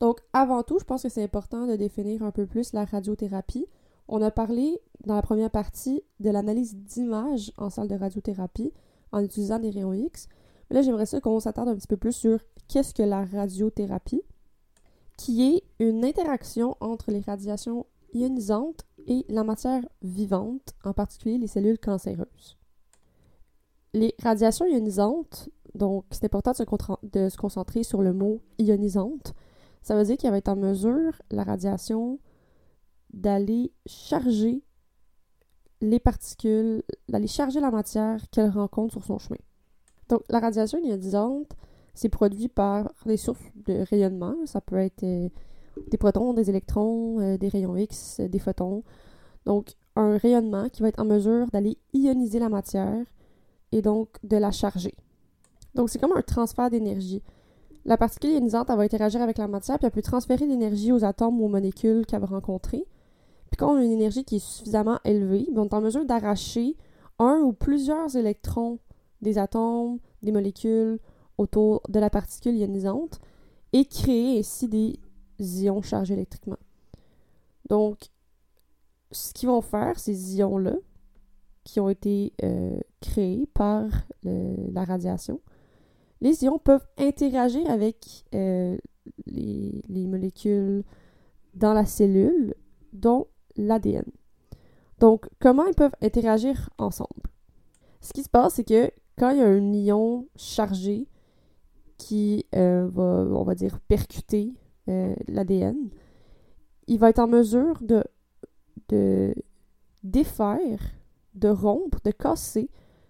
Donc 0.01 0.19
avant 0.33 0.63
tout, 0.63 0.77
je 0.79 0.83
pense 0.83 1.03
que 1.03 1.09
c'est 1.09 1.23
important 1.23 1.65
de 1.67 1.77
définir 1.77 2.23
un 2.23 2.31
peu 2.31 2.45
plus 2.45 2.73
la 2.73 2.83
radiothérapie. 2.83 3.65
On 4.09 4.21
a 4.21 4.31
parlé 4.31 4.81
dans 5.05 5.15
la 5.15 5.21
première 5.21 5.51
partie 5.51 6.03
de 6.19 6.29
l'analyse 6.29 6.75
d'images 6.75 7.53
en 7.57 7.69
salle 7.69 7.87
de 7.87 7.95
radiothérapie 7.95 8.73
en 9.13 9.23
utilisant 9.23 9.59
des 9.59 9.69
rayons 9.69 9.93
X. 9.93 10.27
Mais 10.69 10.75
là, 10.75 10.81
j'aimerais 10.81 11.05
ça 11.05 11.21
qu'on 11.21 11.39
s'attarde 11.39 11.69
un 11.69 11.75
petit 11.75 11.87
peu 11.87 11.95
plus 11.95 12.11
sur 12.11 12.39
qu'est-ce 12.67 12.93
que 12.93 13.03
la 13.03 13.23
radiothérapie 13.23 14.23
qui 15.17 15.43
est 15.43 15.63
une 15.79 16.05
interaction 16.05 16.75
entre 16.79 17.11
les 17.11 17.19
radiations 17.19 17.85
ionisantes 18.13 18.85
et 19.07 19.25
la 19.29 19.43
matière 19.43 19.83
vivante, 20.01 20.73
en 20.83 20.93
particulier 20.93 21.37
les 21.37 21.47
cellules 21.47 21.79
cancéreuses. 21.79 22.57
Les 23.93 24.15
radiations 24.21 24.65
ionisantes, 24.65 25.49
donc 25.75 26.05
c'est 26.11 26.25
important 26.25 26.51
de 26.51 27.29
se, 27.29 27.37
concentrer 27.37 27.83
sur 27.83 28.01
le 28.01 28.13
mot 28.13 28.41
ionisante, 28.57 29.33
ça 29.81 29.95
veut 29.95 30.03
dire 30.03 30.17
qu'elle 30.17 30.31
va 30.31 30.37
être 30.37 30.49
en 30.49 30.55
mesure, 30.55 31.21
la 31.29 31.43
radiation, 31.43 32.19
d'aller 33.13 33.71
charger 33.85 34.63
les 35.81 35.99
particules, 35.99 36.83
d'aller 37.09 37.27
charger 37.27 37.59
la 37.59 37.69
matière 37.69 38.29
qu'elle 38.31 38.49
rencontre 38.49 38.93
sur 38.93 39.03
son 39.03 39.19
chemin. 39.19 39.39
Donc 40.09 40.21
la 40.29 40.39
radiation 40.39 40.79
ionisante, 40.79 41.51
c'est 41.93 42.09
produit 42.09 42.47
par 42.47 42.91
des 43.05 43.17
sources 43.17 43.43
de 43.67 43.85
rayonnement. 43.89 44.35
Ça 44.45 44.61
peut 44.61 44.77
être 44.77 45.03
euh, 45.03 45.29
des 45.89 45.97
protons, 45.97 46.33
des 46.33 46.49
électrons, 46.49 47.19
euh, 47.19 47.37
des 47.37 47.49
rayons 47.49 47.75
X, 47.75 48.19
des 48.19 48.39
photons. 48.39 48.83
Donc, 49.45 49.73
un 49.95 50.17
rayonnement 50.17 50.69
qui 50.69 50.81
va 50.81 50.87
être 50.87 50.99
en 50.99 51.05
mesure 51.05 51.47
d'aller 51.51 51.77
ioniser 51.93 52.39
la 52.39 52.49
matière 52.49 53.05
et 53.71 53.81
donc 53.81 54.09
de 54.23 54.37
la 54.37 54.51
charger. 54.51 54.95
Donc, 55.75 55.89
c'est 55.89 55.99
comme 55.99 56.13
un 56.13 56.21
transfert 56.21 56.69
d'énergie. 56.69 57.21
La 57.85 57.97
particule 57.97 58.31
ionisante, 58.31 58.69
elle 58.69 58.77
va 58.77 58.83
interagir 58.83 59.21
avec 59.21 59.37
la 59.37 59.47
matière, 59.47 59.77
puis 59.77 59.85
elle 59.85 59.91
peut 59.91 60.01
transférer 60.01 60.47
l'énergie 60.47 60.91
aux 60.91 61.03
atomes 61.03 61.41
ou 61.41 61.45
aux 61.45 61.49
molécules 61.49 62.05
qu'elle 62.05 62.21
va 62.21 62.27
rencontrer. 62.27 62.85
Puis 63.51 63.57
quand 63.57 63.73
on 63.73 63.77
a 63.77 63.83
une 63.83 63.91
énergie 63.91 64.23
qui 64.23 64.37
est 64.37 64.45
suffisamment 64.45 64.99
élevée, 65.03 65.47
ben, 65.51 65.61
on 65.61 65.65
est 65.65 65.73
en 65.73 65.81
mesure 65.81 66.05
d'arracher 66.05 66.75
un 67.19 67.41
ou 67.41 67.53
plusieurs 67.53 68.15
électrons 68.15 68.79
des 69.21 69.37
atomes, 69.37 69.99
des 70.21 70.31
molécules 70.31 70.99
autour 71.37 71.81
de 71.89 71.99
la 71.99 72.09
particule 72.09 72.55
ionisante 72.55 73.19
et 73.71 73.85
créer 73.85 74.39
ainsi 74.39 74.67
des 74.67 74.99
ions 75.39 75.81
chargés 75.81 76.13
électriquement. 76.13 76.57
Donc, 77.69 78.09
ce 79.11 79.33
qu'ils 79.33 79.49
vont 79.49 79.61
faire, 79.61 79.99
ces 79.99 80.37
ions-là, 80.37 80.75
qui 81.63 81.79
ont 81.79 81.89
été 81.89 82.33
euh, 82.43 82.77
créés 82.99 83.47
par 83.53 83.85
la 84.23 84.83
radiation, 84.83 85.39
les 86.21 86.43
ions 86.43 86.59
peuvent 86.59 86.85
interagir 86.97 87.69
avec 87.69 88.25
euh, 88.33 88.77
les, 89.25 89.81
les, 89.89 90.07
molécules 90.07 90.83
dans 91.53 91.73
la 91.73 91.85
cellule, 91.85 92.55
dont 92.93 93.27
l'ADN. 93.57 94.05
Donc, 94.99 95.27
comment 95.39 95.65
ils 95.65 95.73
peuvent 95.73 95.95
interagir 96.01 96.69
ensemble? 96.77 97.23
Ce 97.99 98.13
qui 98.13 98.23
se 98.23 98.29
passe, 98.29 98.55
c'est 98.55 98.63
que 98.63 98.91
quand 99.17 99.31
il 99.31 99.39
y 99.39 99.41
a 99.41 99.47
un 99.47 99.73
ion 99.73 100.27
chargé 100.35 101.07
qui 102.03 102.45
euh, 102.53 102.89
va, 102.91 103.03
on 103.03 103.43
va 103.43 103.55
dire, 103.55 103.79
percuter 103.79 104.53
euh, 104.89 105.15
l'ADN, 105.29 105.89
il 106.87 106.99
va 106.99 107.09
être 107.09 107.19
en 107.19 107.27
mesure 107.27 107.81
de, 107.81 108.03
de 108.89 109.33
défaire, 110.03 110.79
de 111.33 111.47
rompre, 111.47 111.99
de 112.03 112.11
casser 112.11 112.69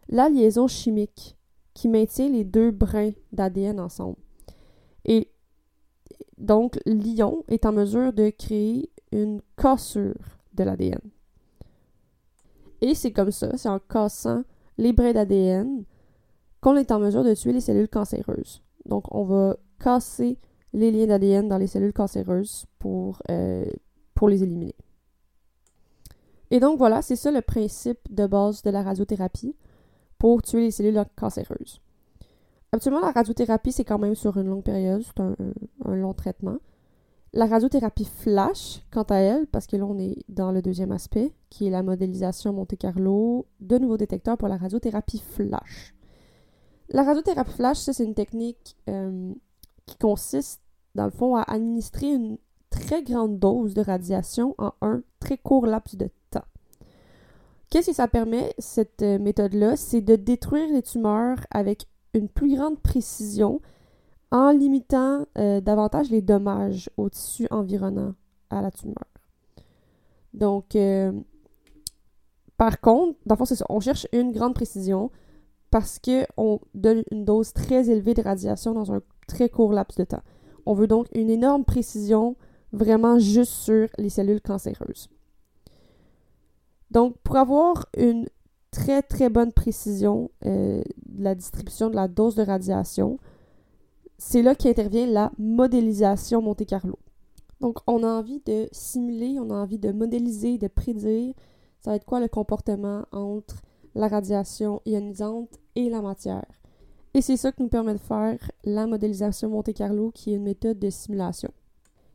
la 0.09 0.29
liaison 0.29 0.67
chimique 0.67 1.35
qui 1.73 1.89
maintient 1.89 2.29
les 2.29 2.43
deux 2.43 2.69
brins 2.69 3.13
d'ADN 3.31 3.79
ensemble. 3.79 4.17
Et 5.05 5.31
donc, 6.37 6.79
l'ion 6.85 7.43
est 7.47 7.65
en 7.65 7.71
mesure 7.71 8.13
de 8.13 8.29
créer 8.29 8.91
une 9.11 9.41
cassure 9.57 10.37
de 10.53 10.63
l'ADN. 10.63 11.01
Et 12.81 12.93
c'est 12.93 13.11
comme 13.11 13.31
ça, 13.31 13.57
c'est 13.57 13.69
en 13.69 13.79
cassant 13.79 14.43
les 14.77 14.93
brins 14.93 15.13
d'ADN 15.13 15.83
qu'on 16.61 16.75
est 16.75 16.91
en 16.91 16.99
mesure 16.99 17.23
de 17.23 17.33
tuer 17.33 17.53
les 17.53 17.61
cellules 17.61 17.89
cancéreuses. 17.89 18.61
Donc, 18.85 19.13
on 19.13 19.23
va 19.23 19.57
casser 19.79 20.37
les 20.73 20.91
liens 20.91 21.07
d'ADN 21.07 21.47
dans 21.47 21.57
les 21.57 21.67
cellules 21.67 21.93
cancéreuses 21.93 22.65
pour, 22.79 23.21
euh, 23.29 23.65
pour 24.15 24.27
les 24.27 24.43
éliminer. 24.43 24.75
Et 26.51 26.59
donc, 26.59 26.77
voilà, 26.77 27.01
c'est 27.01 27.15
ça 27.15 27.31
le 27.31 27.41
principe 27.41 27.99
de 28.09 28.27
base 28.27 28.61
de 28.61 28.69
la 28.69 28.83
radiothérapie 28.83 29.55
pour 30.19 30.41
tuer 30.41 30.61
les 30.61 30.71
cellules 30.71 31.03
cancéreuses. 31.15 31.81
Habituellement, 32.71 33.01
la 33.01 33.11
radiothérapie, 33.11 33.71
c'est 33.71 33.83
quand 33.83 33.99
même 33.99 34.15
sur 34.15 34.37
une 34.37 34.47
longue 34.47 34.63
période, 34.63 35.03
c'est 35.03 35.19
un, 35.19 35.35
un, 35.85 35.95
long 35.95 36.13
traitement. 36.13 36.57
La 37.33 37.45
radiothérapie 37.45 38.05
flash, 38.05 38.81
quant 38.91 39.03
à 39.03 39.17
elle, 39.17 39.47
parce 39.47 39.67
que 39.67 39.75
là, 39.75 39.85
on 39.85 39.97
est 39.99 40.23
dans 40.29 40.51
le 40.51 40.61
deuxième 40.61 40.91
aspect, 40.91 41.33
qui 41.49 41.67
est 41.67 41.69
la 41.69 41.83
modélisation 41.83 42.53
Monte-Carlo 42.53 43.45
de 43.59 43.77
nouveaux 43.77 43.97
détecteurs 43.97 44.37
pour 44.37 44.47
la 44.47 44.57
radiothérapie 44.57 45.19
flash. 45.19 45.92
La 46.89 47.03
radiothérapie 47.03 47.51
flash, 47.51 47.77
c'est 47.77 48.03
une 48.03 48.13
technique 48.13 48.75
euh, 48.89 49.33
qui 49.85 49.97
consiste, 49.97 50.61
dans 50.95 51.05
le 51.05 51.11
fond, 51.11 51.35
à 51.35 51.41
administrer 51.43 52.11
une 52.11 52.37
très 52.69 53.03
grande 53.03 53.39
dose 53.39 53.73
de 53.73 53.81
radiation 53.81 54.55
en 54.57 54.73
un 54.81 55.01
très 55.19 55.37
court 55.37 55.65
laps 55.65 55.95
de 55.95 56.09
temps. 56.29 56.45
Qu'est-ce 57.69 57.87
que 57.87 57.95
ça 57.95 58.07
permet, 58.07 58.53
cette 58.57 59.01
euh, 59.01 59.17
méthode-là? 59.17 59.75
C'est 59.75 60.01
de 60.01 60.15
détruire 60.15 60.71
les 60.71 60.81
tumeurs 60.81 61.39
avec 61.51 61.87
une 62.13 62.29
plus 62.29 62.55
grande 62.55 62.79
précision 62.79 63.61
en 64.31 64.51
limitant 64.51 65.25
euh, 65.37 65.61
davantage 65.61 66.09
les 66.09 66.21
dommages 66.21 66.89
au 66.97 67.09
tissu 67.09 67.47
environnant 67.49 68.13
à 68.49 68.61
la 68.61 68.71
tumeur. 68.71 69.05
Donc, 70.33 70.75
par 72.57 72.79
contre, 72.81 73.17
dans 73.25 73.35
le 73.35 73.37
fond, 73.37 73.45
c'est 73.45 73.55
ça. 73.55 73.65
On 73.69 73.79
cherche 73.79 74.07
une 74.13 74.31
grande 74.31 74.55
précision 74.55 75.11
parce 75.73 75.97
qu'on 75.97 76.59
donne 76.75 77.01
une 77.09 77.25
dose 77.25 77.51
très 77.51 77.89
élevée 77.89 78.13
de 78.13 78.21
radiation 78.21 78.75
dans 78.75 78.91
un 78.91 79.01
très 79.27 79.49
court 79.49 79.73
laps 79.73 79.97
de 79.97 80.03
temps. 80.03 80.21
On 80.67 80.75
veut 80.75 80.85
donc 80.85 81.07
une 81.15 81.31
énorme 81.31 81.65
précision 81.65 82.35
vraiment 82.73 83.17
juste 83.17 83.53
sur 83.53 83.87
les 83.97 84.11
cellules 84.11 84.39
cancéreuses. 84.39 85.09
Donc, 86.91 87.17
pour 87.23 87.37
avoir 87.37 87.87
une 87.97 88.29
très 88.69 89.01
très 89.01 89.31
bonne 89.31 89.51
précision 89.51 90.29
euh, 90.45 90.83
de 91.07 91.23
la 91.23 91.33
distribution 91.33 91.89
de 91.89 91.95
la 91.95 92.07
dose 92.07 92.35
de 92.35 92.43
radiation, 92.43 93.17
c'est 94.19 94.43
là 94.43 94.53
qu'intervient 94.53 95.07
la 95.07 95.31
modélisation 95.39 96.43
Monte 96.43 96.67
Carlo. 96.67 96.99
Donc, 97.61 97.79
on 97.87 98.03
a 98.03 98.07
envie 98.09 98.43
de 98.45 98.69
simuler, 98.71 99.39
on 99.39 99.49
a 99.49 99.55
envie 99.55 99.79
de 99.79 99.91
modéliser, 99.91 100.59
de 100.59 100.67
prédire, 100.67 101.33
ça 101.79 101.89
va 101.89 101.95
être 101.95 102.05
quoi 102.05 102.19
le 102.19 102.27
comportement 102.27 103.07
entre 103.11 103.63
la 103.95 104.07
radiation 104.07 104.81
ionisante 104.85 105.59
et 105.75 105.89
la 105.89 106.01
matière. 106.01 106.45
Et 107.13 107.21
c'est 107.21 107.37
ça 107.37 107.51
qui 107.51 107.61
nous 107.61 107.69
permet 107.69 107.93
de 107.93 107.99
faire 107.99 108.39
la 108.63 108.87
modélisation 108.87 109.49
Monte-Carlo, 109.49 110.11
qui 110.11 110.31
est 110.31 110.37
une 110.37 110.43
méthode 110.43 110.79
de 110.79 110.89
simulation, 110.89 111.51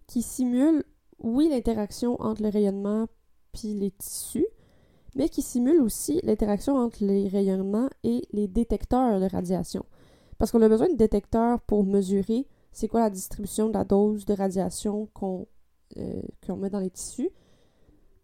qui 0.06 0.22
simule, 0.22 0.84
oui, 1.20 1.48
l'interaction 1.48 2.20
entre 2.20 2.42
le 2.42 2.48
rayonnement 2.48 3.06
puis 3.52 3.74
les 3.74 3.90
tissus, 3.92 4.46
mais 5.14 5.28
qui 5.28 5.42
simule 5.42 5.80
aussi 5.80 6.20
l'interaction 6.22 6.76
entre 6.76 7.04
les 7.04 7.28
rayonnements 7.28 7.88
et 8.02 8.22
les 8.32 8.48
détecteurs 8.48 9.20
de 9.20 9.26
radiation. 9.26 9.84
Parce 10.38 10.50
qu'on 10.50 10.62
a 10.62 10.68
besoin 10.68 10.88
de 10.88 10.96
détecteurs 10.96 11.60
pour 11.62 11.84
mesurer 11.84 12.46
c'est 12.72 12.88
quoi 12.88 13.00
la 13.00 13.10
distribution 13.10 13.68
de 13.68 13.74
la 13.74 13.84
dose 13.84 14.24
de 14.24 14.34
radiation 14.34 15.08
qu'on 15.12 15.46
euh, 15.96 16.56
met 16.56 16.70
dans 16.70 16.78
les 16.78 16.90
tissus, 16.90 17.30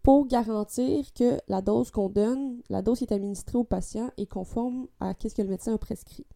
pour 0.05 0.27
garantir 0.27 1.11
que 1.15 1.39
la 1.47 1.63
dose 1.63 1.89
qu'on 1.89 2.09
donne, 2.09 2.59
la 2.69 2.83
dose 2.83 2.99
qui 2.99 3.05
est 3.05 3.11
administrée 3.11 3.57
au 3.57 3.63
patient 3.63 4.11
est 4.17 4.27
conforme 4.27 4.85
à 4.99 5.13
ce 5.19 5.33
que 5.33 5.41
le 5.41 5.47
médecin 5.47 5.73
a 5.73 5.79
prescrit. 5.79 6.27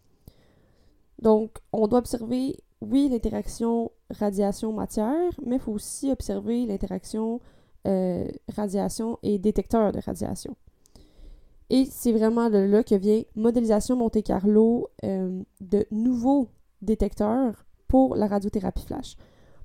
Donc, 1.22 1.52
on 1.72 1.88
doit 1.88 2.00
observer, 2.00 2.58
oui, 2.82 3.10
l'interaction 3.12 3.92
radiation-matière, 4.10 5.34
mais 5.46 5.58
il 5.58 5.62
faut 5.62 5.74
aussi 5.74 6.10
observer 6.10 6.66
l'interaction 6.66 7.42
euh, 7.86 8.28
radiation 8.56 9.20
et 9.22 9.38
détecteur 9.38 9.92
de 9.92 10.00
radiation. 10.04 10.56
Et 11.70 11.86
c'est 11.86 12.12
vraiment 12.12 12.50
de 12.50 12.58
là 12.58 12.84
que 12.84 12.96
vient 12.96 13.22
modélisation 13.36 13.96
Monte-Carlo 13.98 14.90
euh, 15.04 15.44
de 15.62 15.86
nouveaux 15.92 16.48
détecteurs 16.82 17.68
pour 17.88 18.16
la 18.16 18.26
radiothérapie 18.26 18.88
flash. 18.88 19.16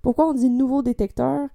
Pourquoi 0.03 0.29
on 0.29 0.35
dit 0.35 0.51
nouveaux 0.51 0.83
détecteurs? 0.83 1.49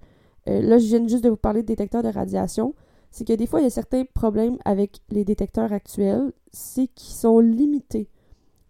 Euh, 0.48 0.60
là, 0.62 0.78
je 0.78 0.86
viens 0.86 1.06
juste 1.06 1.24
de 1.24 1.30
vous 1.30 1.36
parler 1.36 1.62
de 1.62 1.66
détecteurs 1.66 2.02
de 2.02 2.08
radiation. 2.08 2.74
C'est 3.10 3.26
que 3.26 3.32
des 3.32 3.46
fois, 3.46 3.60
il 3.60 3.64
y 3.64 3.66
a 3.66 3.70
certains 3.70 4.04
problèmes 4.04 4.58
avec 4.64 5.00
les 5.10 5.24
détecteurs 5.24 5.72
actuels, 5.72 6.32
c'est 6.52 6.86
qu'ils 6.88 7.14
sont 7.14 7.40
limités 7.40 8.08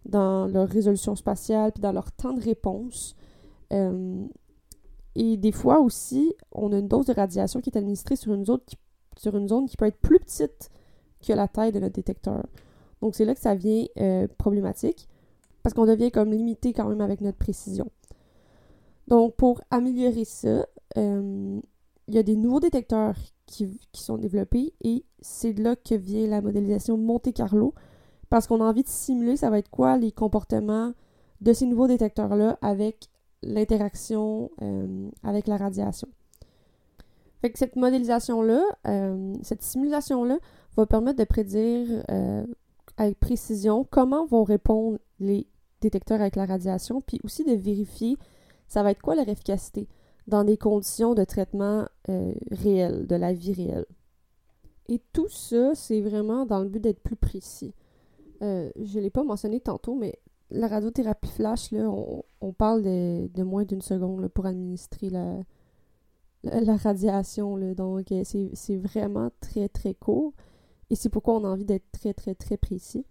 dans 0.05 0.47
leur 0.47 0.67
résolution 0.67 1.15
spatiale 1.15 1.71
puis 1.71 1.81
dans 1.81 1.91
leur 1.91 2.11
temps 2.11 2.33
de 2.33 2.41
réponse. 2.41 3.15
Euh, 3.71 4.25
et 5.15 5.37
des 5.37 5.51
fois 5.51 5.79
aussi, 5.79 6.35
on 6.51 6.71
a 6.73 6.77
une 6.77 6.87
dose 6.87 7.05
de 7.05 7.13
radiation 7.13 7.61
qui 7.61 7.69
est 7.69 7.77
administrée 7.77 8.15
sur 8.15 8.33
une 8.33 8.45
zone 8.45 8.59
qui, 8.65 8.77
sur 9.17 9.35
une 9.35 9.47
zone 9.47 9.67
qui 9.67 9.77
peut 9.77 9.85
être 9.85 9.99
plus 9.99 10.19
petite 10.19 10.69
que 11.25 11.33
la 11.33 11.47
taille 11.47 11.71
de 11.71 11.79
notre 11.79 11.93
détecteur. 11.93 12.45
Donc 13.01 13.15
c'est 13.15 13.25
là 13.25 13.35
que 13.35 13.41
ça 13.41 13.55
devient 13.55 13.89
euh, 13.99 14.27
problématique 14.37 15.07
parce 15.63 15.75
qu'on 15.75 15.85
devient 15.85 16.11
comme 16.11 16.31
limité 16.31 16.73
quand 16.73 16.87
même 16.87 17.01
avec 17.01 17.21
notre 17.21 17.37
précision. 17.37 17.91
Donc 19.07 19.35
pour 19.35 19.61
améliorer 19.69 20.25
ça, 20.25 20.65
il 20.95 21.61
y 22.15 22.17
a 22.17 22.23
des 22.23 22.35
nouveaux 22.35 22.59
détecteurs 22.59 23.15
qui, 23.45 23.79
sont 23.93 24.17
développés 24.17 24.73
et 24.81 25.03
c'est 25.21 25.53
là 25.53 25.75
que 25.75 25.95
vient 25.95 26.27
la 26.27 26.41
modélisation 26.41 26.97
Monte 26.97 27.33
Carlo 27.33 27.73
parce 28.29 28.47
qu'on 28.47 28.61
a 28.61 28.65
envie 28.65 28.83
de 28.83 28.87
simuler 28.87 29.37
ça 29.37 29.49
va 29.49 29.59
être 29.59 29.69
quoi 29.69 29.97
les 29.97 30.11
comportements 30.11 30.93
de 31.41 31.53
ces 31.53 31.65
nouveaux 31.65 31.87
détecteurs-là 31.87 32.57
avec 32.61 33.09
l'interaction 33.43 34.51
avec 35.23 35.47
la 35.47 35.57
radiation. 35.57 36.07
Fait 37.41 37.49
que 37.49 37.57
cette 37.57 37.75
modélisation-là, 37.75 38.61
cette 39.41 39.63
simulation-là, 39.63 40.37
va 40.77 40.85
permettre 40.85 41.19
de 41.19 41.23
prédire 41.25 42.03
avec 42.97 43.19
précision 43.19 43.85
comment 43.89 44.25
vont 44.25 44.43
répondre 44.43 44.99
les 45.19 45.47
détecteurs 45.81 46.21
avec 46.21 46.35
la 46.35 46.45
radiation, 46.45 47.01
puis 47.01 47.19
aussi 47.23 47.43
de 47.43 47.53
vérifier 47.53 48.17
ça 48.67 48.83
va 48.83 48.91
être 48.91 49.01
quoi 49.01 49.15
leur 49.15 49.27
efficacité 49.27 49.87
dans 50.27 50.43
des 50.43 50.57
conditions 50.57 51.13
de 51.13 51.23
traitement 51.23 51.87
euh, 52.09 52.33
réelles, 52.51 53.07
de 53.07 53.15
la 53.15 53.33
vie 53.33 53.53
réelle. 53.53 53.85
Et 54.87 54.99
tout 55.13 55.29
ça, 55.29 55.73
c'est 55.75 56.01
vraiment 56.01 56.45
dans 56.45 56.59
le 56.59 56.69
but 56.69 56.79
d'être 56.81 57.01
plus 57.01 57.15
précis. 57.15 57.73
Euh, 58.41 58.69
je 58.81 58.97
ne 58.97 59.03
l'ai 59.03 59.09
pas 59.09 59.23
mentionné 59.23 59.59
tantôt, 59.59 59.95
mais 59.95 60.19
la 60.49 60.67
radiothérapie 60.67 61.29
flash, 61.29 61.71
là, 61.71 61.89
on, 62.41 62.53
parle 62.53 62.81
de, 62.81 63.43
moins 63.43 63.63
d'une 63.63 63.81
seconde 63.81 64.27
pour 64.27 64.45
administrer 64.45 65.09
la, 65.09 66.75
radiation. 66.77 67.57
Donc, 67.73 68.11
euh, 68.11 68.23
c'est 68.25 68.77
vraiment 68.77 69.31
très, 69.39 69.69
très 69.69 69.93
court. 69.93 70.33
Et 70.89 70.95
c'est 70.95 71.09
pourquoi 71.09 71.35
on 71.35 71.45
a 71.45 71.47
envie 71.47 71.65
d'être 71.65 71.89
très, 71.93 72.13
très, 72.13 72.35
très 72.35 72.57
précis. 72.57 73.05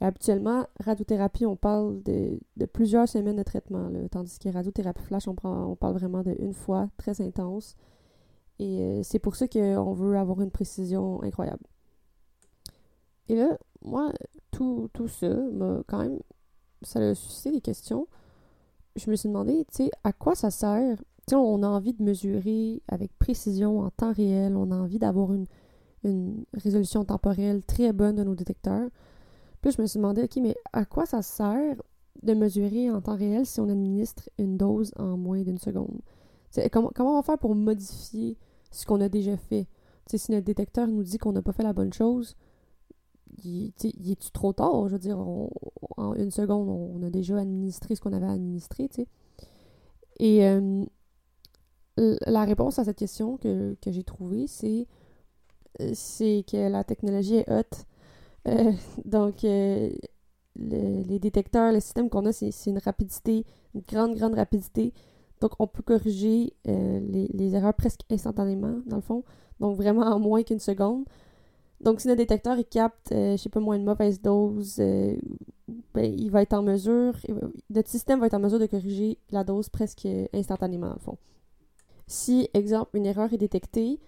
Habituellement, 0.00 0.66
radiothérapie, 0.84 1.46
on 1.46 1.56
parle 1.56 2.02
de, 2.02 2.38
plusieurs 2.72 3.08
semaines 3.08 3.36
de 3.36 3.42
traitement, 3.42 3.90
tandis 4.10 4.38
que 4.38 4.50
radiothérapie 4.50 5.02
flash, 5.02 5.26
on, 5.26 5.34
parle 5.34 5.94
vraiment 5.94 6.22
d'une 6.22 6.52
fois, 6.52 6.90
très 6.98 7.20
intense. 7.22 7.76
Et 8.58 8.80
euh, 8.80 9.02
c'est 9.02 9.18
pour 9.18 9.36
ça 9.36 9.48
qu'on 9.48 9.92
veut 9.94 10.16
avoir 10.18 10.40
une 10.42 10.50
précision 10.50 11.22
incroyable. 11.22 11.62
Et 13.28 13.36
là, 13.36 13.56
moi, 13.82 14.12
tout, 14.50 14.88
tout 14.92 15.08
ça 15.08 15.28
m'a 15.28 15.82
quand 15.86 15.98
même. 15.98 16.18
Ça 16.82 17.00
a 17.00 17.14
suscité 17.14 17.52
des 17.52 17.60
questions. 17.60 18.06
Je 18.96 19.10
me 19.10 19.16
suis 19.16 19.28
demandé, 19.28 19.64
tu 19.70 19.84
sais, 19.84 19.90
à 20.04 20.12
quoi 20.12 20.34
ça 20.34 20.50
sert? 20.50 20.98
Tu 20.98 21.30
sais, 21.30 21.36
on 21.36 21.62
a 21.62 21.68
envie 21.68 21.94
de 21.94 22.02
mesurer 22.02 22.82
avec 22.88 23.16
précision 23.18 23.80
en 23.80 23.90
temps 23.90 24.12
réel, 24.12 24.56
on 24.56 24.70
a 24.70 24.76
envie 24.76 24.98
d'avoir 24.98 25.32
une, 25.32 25.46
une 26.04 26.44
résolution 26.54 27.04
temporelle 27.04 27.62
très 27.64 27.92
bonne 27.92 28.16
de 28.16 28.24
nos 28.24 28.34
détecteurs. 28.34 28.88
Puis 29.60 29.72
je 29.72 29.80
me 29.80 29.86
suis 29.86 29.98
demandé, 29.98 30.24
OK, 30.24 30.36
mais 30.42 30.56
à 30.72 30.84
quoi 30.84 31.06
ça 31.06 31.22
sert 31.22 31.76
de 32.22 32.34
mesurer 32.34 32.90
en 32.90 33.00
temps 33.00 33.16
réel 33.16 33.46
si 33.46 33.60
on 33.60 33.68
administre 33.68 34.28
une 34.38 34.56
dose 34.56 34.92
en 34.96 35.16
moins 35.16 35.42
d'une 35.42 35.58
seconde? 35.58 36.00
comment, 36.72 36.90
comment 36.94 37.12
on 37.12 37.16
va 37.16 37.22
faire 37.22 37.38
pour 37.38 37.54
modifier 37.54 38.38
ce 38.70 38.86
qu'on 38.86 39.00
a 39.00 39.08
déjà 39.08 39.36
fait? 39.36 39.66
si 40.14 40.30
notre 40.30 40.44
détecteur 40.44 40.86
nous 40.86 41.02
dit 41.02 41.18
qu'on 41.18 41.32
n'a 41.32 41.42
pas 41.42 41.52
fait 41.52 41.64
la 41.64 41.72
bonne 41.72 41.92
chose, 41.92 42.36
il, 43.44 43.72
est-tu 43.82 44.30
trop 44.30 44.52
tard? 44.52 44.88
Je 44.88 44.92
veux 44.92 44.98
dire, 44.98 45.18
en 45.18 46.14
une 46.14 46.30
seconde, 46.30 46.68
on 46.68 47.02
a 47.02 47.10
déjà 47.10 47.38
administré 47.38 47.96
ce 47.96 48.00
qu'on 48.00 48.12
avait 48.12 48.26
administré. 48.26 48.88
Et 50.18 50.46
euh, 50.46 50.84
la 51.96 52.44
réponse 52.44 52.78
à 52.78 52.84
cette 52.84 52.98
question 52.98 53.36
que, 53.36 53.76
que 53.82 53.90
j'ai 53.90 54.04
trouvée, 54.04 54.46
c'est, 54.46 54.86
c'est 55.92 56.44
que 56.50 56.68
la 56.68 56.84
technologie 56.84 57.36
est 57.36 57.50
haute 57.50 57.84
euh, 58.46 58.72
donc, 59.04 59.44
euh, 59.44 59.90
les 60.56 61.18
détecteurs, 61.18 61.72
le 61.72 61.80
système 61.80 62.08
qu'on 62.08 62.26
a, 62.26 62.32
c'est 62.32 62.50
une 62.66 62.78
rapidité, 62.78 63.44
une 63.74 63.82
grande, 63.82 64.14
grande 64.16 64.34
rapidité. 64.34 64.92
Donc, 65.40 65.52
on 65.58 65.66
peut 65.66 65.82
corriger 65.82 66.54
euh, 66.68 67.00
les, 67.00 67.54
erreurs 67.54 67.74
presque 67.74 68.00
instantanément, 68.10 68.80
dans 68.86 68.96
le 68.96 69.02
fond. 69.02 69.24
Donc, 69.60 69.76
vraiment 69.76 70.02
en 70.02 70.18
moins 70.18 70.42
qu'une 70.42 70.60
seconde. 70.60 71.04
Donc, 71.80 72.00
si 72.00 72.08
le 72.08 72.16
détecteur 72.16 72.56
capte, 72.70 73.08
je 73.10 73.36
sais 73.36 73.50
pas 73.50 73.60
moi, 73.60 73.76
une 73.76 73.84
mauvaise 73.84 74.22
dose, 74.22 74.76
ben, 74.78 75.20
il 75.96 76.30
va 76.30 76.40
être 76.40 76.54
en 76.54 76.62
mesure, 76.62 77.12
notre 77.68 77.90
système 77.90 78.18
va 78.18 78.26
être 78.26 78.34
en 78.34 78.38
mesure 78.38 78.58
de 78.58 78.66
corriger 78.66 79.18
la 79.30 79.44
dose 79.44 79.68
presque 79.68 80.08
instantanément, 80.32 80.88
dans 80.88 80.94
le 80.94 81.00
fond. 81.00 81.18
Si, 82.06 82.48
exemple, 82.54 82.96
une 82.96 83.04
erreur 83.04 83.30
est 83.34 83.38
détectée, 83.38 84.00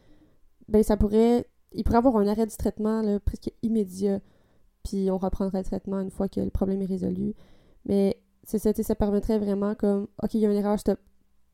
ben, 0.69 0.83
ça 0.83 0.97
pourrait 0.97 1.47
il 1.73 1.85
pourrait 1.85 1.99
avoir 1.99 2.17
un 2.17 2.27
arrêt 2.27 2.47
du 2.47 2.57
traitement 2.57 3.19
presque 3.25 3.53
immédiat, 3.63 4.21
puis 4.83 5.11
on 5.11 5.19
reprendrait 5.19 5.59
le 5.59 5.65
traitement 5.65 6.01
une 6.01 6.11
fois 6.11 6.29
que 6.29 6.41
le 6.41 6.51
problème 6.51 6.83
est 6.83 6.87
résolu. 6.87 7.35
Mais 7.85 8.19
c'est 8.45 8.59
ça, 8.59 8.73
ça 8.73 8.95
permettrait 8.95 9.39
vraiment 9.39 9.75
comme, 9.75 10.09
OK, 10.23 10.35
il 10.35 10.41
y 10.41 10.47
a 10.47 10.51
une 10.51 10.57
erreur, 10.57 10.79
stop, 10.79 10.99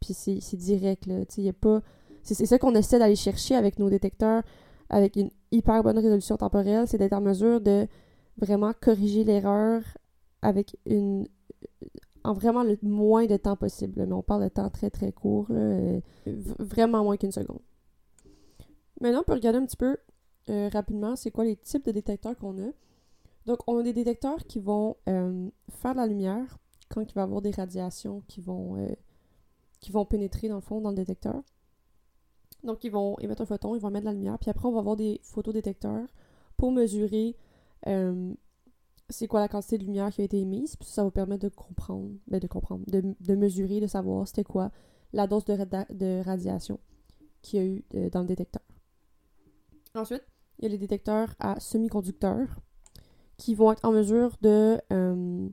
puis 0.00 0.14
c'est 0.14 0.57
direct, 0.57 1.07
là, 1.07 1.24
tu 1.27 1.46
a 1.48 1.53
pas... 1.53 1.81
C'est 2.22 2.46
ça 2.46 2.59
qu'on 2.59 2.74
essaie 2.74 2.98
d'aller 2.98 3.16
chercher 3.16 3.55
avec 3.55 3.79
nos 3.79 3.90
détecteurs, 3.90 4.42
avec 4.88 5.16
une 5.16 5.31
hyper 5.53 5.83
bonne 5.83 5.98
résolution 5.98 6.37
temporelle, 6.37 6.88
c'est 6.88 6.96
d'être 6.96 7.12
en 7.12 7.20
mesure 7.20 7.61
de 7.61 7.87
vraiment 8.38 8.72
corriger 8.81 9.24
l'erreur 9.24 9.83
avec 10.42 10.77
une 10.87 11.27
en 12.24 12.33
vraiment 12.33 12.62
le 12.62 12.79
moins 12.83 13.27
de 13.27 13.37
temps 13.37 13.57
possible. 13.57 14.07
Mais 14.07 14.12
on 14.12 14.22
parle 14.22 14.44
de 14.44 14.48
temps 14.48 14.70
très 14.70 14.90
très 14.90 15.12
court, 15.12 15.46
euh, 15.50 16.00
vraiment 16.59 17.05
moins 17.05 17.16
qu'une 17.16 17.33
seconde. 17.33 17.61
Maintenant, 19.00 19.20
on 19.20 19.24
peut 19.24 19.33
regarder 19.33 19.59
un 19.59 19.66
petit 19.66 19.76
peu 19.76 19.96
euh, 20.50 20.68
rapidement 20.68 21.16
c'est 21.16 21.30
quoi 21.30 21.44
les 21.44 21.57
types 21.57 21.85
de 21.85 21.92
détecteurs 21.92 22.37
qu'on 22.37 22.59
a. 22.59 22.70
Donc, 23.46 23.59
on 23.66 23.78
a 23.78 23.83
des 23.83 23.92
détecteurs 23.92 24.44
qui 24.46 24.61
vont 24.61 24.96
euh, 25.09 25.50
faire 25.68 25.92
de 25.92 25.98
la 25.98 26.07
lumière 26.07 26.59
quand 26.88 27.00
il 27.00 27.14
va 27.14 27.22
y 27.22 27.24
avoir 27.24 27.42
des 27.42 27.50
radiations 27.50 28.22
qui 28.28 28.40
vont, 28.40 28.76
euh, 28.76 28.94
qui 29.80 29.92
vont 29.92 30.04
pénétrer 30.04 30.48
dans 30.48 30.57
le 30.57 30.61
fond 30.61 30.80
dans 30.80 30.90
le 30.90 30.96
détecteur. 30.96 31.42
Donc, 32.62 32.85
ils 32.85 32.90
vont 32.90 33.18
émettre 33.18 33.42
un 33.42 33.46
photon, 33.46 33.74
ils 33.74 33.80
vont 33.80 33.90
mettre 33.90 34.04
de 34.04 34.11
la 34.11 34.14
lumière, 34.14 34.38
puis 34.38 34.50
après, 34.50 34.66
on 34.66 34.72
va 34.72 34.78
avoir 34.78 34.96
des 34.96 35.20
photodétecteurs 35.22 36.07
pour 36.57 36.72
mesurer 36.72 37.37
c'est 39.11 39.26
quoi 39.26 39.40
la 39.40 39.48
quantité 39.48 39.76
de 39.76 39.85
lumière 39.85 40.11
qui 40.11 40.22
a 40.22 40.24
été 40.24 40.40
émise, 40.40 40.76
puis 40.76 40.88
ça 40.88 41.04
va 41.04 41.11
permettre 41.11 41.42
de 41.42 41.50
comprendre, 41.50 42.11
ben 42.26 42.40
de 42.40 42.46
comprendre, 42.46 42.85
de, 42.87 43.35
mesurer, 43.35 43.80
de 43.80 43.87
savoir 43.87 44.26
c'était 44.26 44.44
quoi 44.44 44.70
la 45.12 45.26
dose 45.26 45.44
de, 45.44 45.57
de 45.92 46.24
radiation 46.24 46.80
qu'il 47.42 47.61
y 47.61 47.62
a 47.62 47.66
eu 47.66 48.11
dans 48.11 48.20
le 48.20 48.26
détecteur. 48.26 48.62
Ensuite, 49.94 50.24
il 50.59 50.64
y 50.64 50.66
a 50.66 50.70
les 50.70 50.78
détecteurs 50.78 51.35
à 51.38 51.61
semi-conducteurs 51.61 52.48
qui 53.37 53.54
vont 53.54 53.72
être 53.72 53.85
en 53.85 53.92
mesure 53.92 54.37
de, 54.42 54.80
euh, 54.92 55.48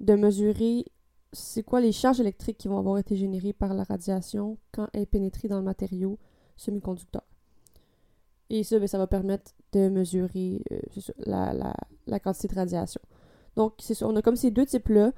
de 0.00 0.14
mesurer 0.14 0.84
c'est 1.32 1.62
quoi 1.62 1.80
les 1.80 1.92
charges 1.92 2.20
électriques 2.20 2.58
qui 2.58 2.68
vont 2.68 2.78
avoir 2.78 2.98
été 2.98 3.16
générées 3.16 3.54
par 3.54 3.72
la 3.72 3.84
radiation 3.84 4.58
quand 4.72 4.88
elle 4.92 5.02
est 5.02 5.06
pénétrée 5.06 5.48
dans 5.48 5.56
le 5.56 5.64
matériau 5.64 6.18
semi-conducteur. 6.56 7.22
Et 8.50 8.64
ça, 8.64 8.78
ben, 8.78 8.86
ça 8.86 8.98
va 8.98 9.06
permettre 9.06 9.52
de 9.72 9.88
mesurer 9.88 10.62
euh, 10.70 11.74
la, 12.06 12.20
quantité 12.20 12.48
de 12.48 12.54
radiation. 12.54 13.00
Donc, 13.56 13.74
c'est 13.78 13.94
ça. 13.94 14.06
On 14.06 14.14
a 14.16 14.20
comme 14.20 14.36
ces 14.36 14.50
deux 14.50 14.66
types-là, 14.66 15.12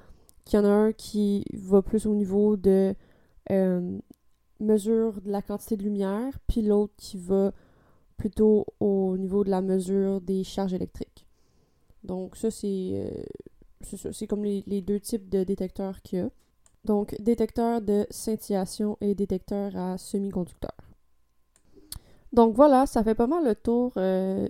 qu'il 0.44 0.60
y 0.60 0.62
en 0.62 0.64
a 0.64 0.70
un 0.70 0.92
qui 0.92 1.44
va 1.52 1.82
plus 1.82 2.06
au 2.06 2.14
niveau 2.14 2.56
de 2.56 2.94
euh, 3.50 3.98
mesure 4.60 5.20
de 5.20 5.30
la 5.32 5.42
quantité 5.42 5.76
de 5.76 5.82
lumière, 5.82 6.38
puis 6.46 6.62
l'autre 6.62 6.94
qui 6.96 7.18
va 7.18 7.52
plutôt 8.16 8.66
au 8.80 9.16
niveau 9.16 9.44
de 9.44 9.50
la 9.50 9.62
mesure 9.62 10.20
des 10.20 10.44
charges 10.44 10.74
électriques. 10.74 11.26
Donc 12.02 12.36
ça, 12.36 12.50
c'est 12.50 12.66
euh, 12.66 14.26
comme 14.28 14.44
les, 14.44 14.82
deux 14.82 15.00
types 15.00 15.28
de 15.28 15.44
détecteurs 15.44 16.02
qu'il 16.02 16.18
y 16.18 16.22
a. 16.22 16.30
Donc, 16.84 17.16
détecteur 17.18 17.80
de 17.80 18.06
scintillation 18.10 18.98
et 19.00 19.14
détecteur 19.14 19.74
à 19.74 19.96
semi-conducteur. 19.96 20.74
Donc 22.32 22.54
voilà, 22.54 22.84
ça 22.86 23.02
fait 23.02 23.14
pas 23.14 23.26
mal 23.26 23.44
le 23.44 23.54
tour 23.54 23.92
euh, 23.96 24.46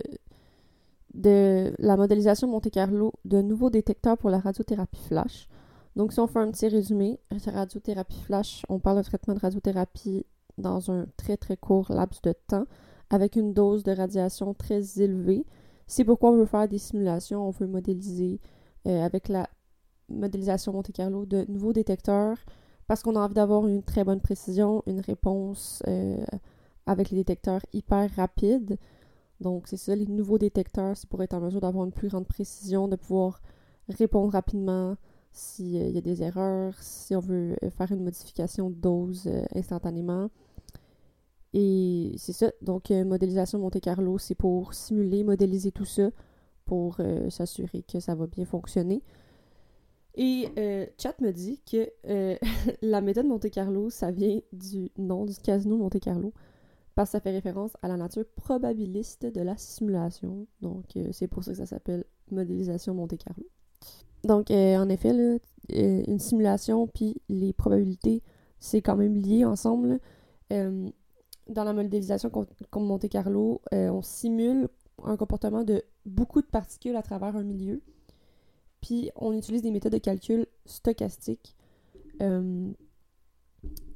de 1.13 1.73
la 1.79 1.95
modélisation 1.95 2.47
Monte-Carlo 2.47 3.13
de 3.23 3.41
nouveaux 3.41 3.69
détecteurs 3.69 4.17
pour 4.17 4.29
la 4.29 4.39
radiothérapie 4.39 4.99
flash. 5.07 5.47
Donc 5.95 6.11
si 6.11 6.19
on 6.19 6.27
fait 6.27 6.39
un 6.39 6.51
petit 6.51 6.67
résumé, 6.67 7.19
radiothérapie 7.45 8.19
flash, 8.21 8.63
on 8.67 8.79
parle 8.79 8.97
de 8.97 9.03
traitement 9.03 9.33
de 9.33 9.39
radiothérapie 9.39 10.25
dans 10.57 10.91
un 10.91 11.05
très 11.15 11.37
très 11.37 11.57
court 11.57 11.91
laps 11.91 12.21
de 12.21 12.33
temps 12.47 12.65
avec 13.15 13.37
une 13.37 13.53
dose 13.53 13.83
de 13.83 13.91
radiation 13.91 14.53
très 14.53 15.01
élevée. 15.01 15.45
C'est 15.87 16.03
pourquoi 16.03 16.31
on 16.31 16.37
veut 16.37 16.45
faire 16.45 16.67
des 16.67 16.77
simulations, 16.77 17.47
on 17.47 17.51
veut 17.51 17.67
modéliser 17.67 18.39
euh, 18.87 19.01
avec 19.03 19.29
la 19.29 19.49
modélisation 20.09 20.73
Monte 20.73 20.91
Carlo 20.91 21.25
de 21.25 21.45
nouveaux 21.47 21.73
détecteurs 21.73 22.37
parce 22.87 23.01
qu'on 23.01 23.15
a 23.15 23.19
envie 23.19 23.33
d'avoir 23.33 23.65
une 23.67 23.81
très 23.83 24.03
bonne 24.03 24.21
précision, 24.21 24.83
une 24.85 24.99
réponse 24.99 25.81
euh, 25.87 26.23
avec 26.85 27.09
les 27.09 27.17
détecteurs 27.17 27.61
hyper 27.73 28.09
rapides. 28.15 28.77
Donc 29.39 29.67
c'est 29.67 29.77
ça, 29.77 29.95
les 29.95 30.05
nouveaux 30.05 30.37
détecteurs, 30.37 30.95
c'est 30.97 31.09
pour 31.09 31.23
être 31.23 31.33
en 31.33 31.39
mesure 31.39 31.61
d'avoir 31.61 31.85
une 31.85 31.91
plus 31.91 32.09
grande 32.09 32.27
précision, 32.27 32.87
de 32.87 32.95
pouvoir 32.95 33.41
répondre 33.89 34.33
rapidement 34.33 34.97
s'il 35.31 35.91
y 35.91 35.97
a 35.97 36.01
des 36.01 36.21
erreurs, 36.21 36.75
si 36.81 37.15
on 37.15 37.19
veut 37.19 37.55
faire 37.77 37.91
une 37.91 38.03
modification 38.03 38.69
de 38.69 38.75
dose 38.75 39.23
euh, 39.27 39.45
instantanément. 39.55 40.29
Et 41.57 41.84
c'est 42.15 42.33
ça. 42.33 42.51
Donc, 42.61 42.91
euh, 42.91 43.03
modélisation 43.03 43.59
Monte-Carlo, 43.59 44.17
c'est 44.17 44.35
pour 44.35 44.73
simuler, 44.73 45.23
modéliser 45.23 45.71
tout 45.71 45.85
ça 45.85 46.09
pour 46.65 46.97
euh, 46.99 47.29
s'assurer 47.29 47.83
que 47.83 47.99
ça 47.99 48.15
va 48.15 48.27
bien 48.27 48.45
fonctionner. 48.45 49.03
Et 50.15 50.47
euh, 50.57 50.85
Chat 50.97 51.19
me 51.19 51.31
dit 51.31 51.61
que 51.69 51.91
la 52.81 53.01
méthode 53.01 53.27
Monte-Carlo, 53.27 53.89
ça 53.89 54.11
vient 54.11 54.39
du 54.53 54.91
nom 54.97 55.25
du 55.25 55.35
casino 55.35 55.77
Monte-Carlo 55.77 56.33
parce 56.95 57.09
que 57.09 57.11
ça 57.13 57.19
fait 57.19 57.31
référence 57.31 57.71
à 57.81 57.89
la 57.89 57.97
nature 57.97 58.23
probabiliste 58.37 59.25
de 59.25 59.41
la 59.41 59.57
simulation. 59.57 60.47
Donc, 60.61 60.85
c'est 61.11 61.27
pour 61.27 61.43
ça 61.43 61.51
que 61.51 61.57
ça 61.57 61.65
s'appelle 61.65 62.05
modélisation 62.31 62.93
Monte-Carlo. 62.93 63.43
Donc, 64.23 64.49
en 64.49 64.87
effet, 64.87 65.41
une 65.67 66.19
simulation 66.19 66.87
puis 66.87 67.21
les 67.27 67.51
probabilités, 67.51 68.23
c'est 68.61 68.81
quand 68.81 68.95
même 68.95 69.17
lié 69.17 69.43
ensemble. 69.43 69.99
Dans 71.47 71.63
la 71.63 71.73
modélisation 71.73 72.29
comme 72.29 72.85
Monte 72.85 73.09
Carlo, 73.09 73.61
on 73.71 74.01
simule 74.01 74.69
un 75.03 75.17
comportement 75.17 75.63
de 75.63 75.83
beaucoup 76.05 76.41
de 76.41 76.47
particules 76.47 76.95
à 76.95 77.01
travers 77.01 77.35
un 77.35 77.43
milieu. 77.43 77.81
Puis 78.81 79.09
on 79.15 79.33
utilise 79.33 79.61
des 79.61 79.71
méthodes 79.71 79.93
de 79.93 79.97
calcul 79.97 80.45
stochastiques. 80.65 81.55
Euh, 82.21 82.71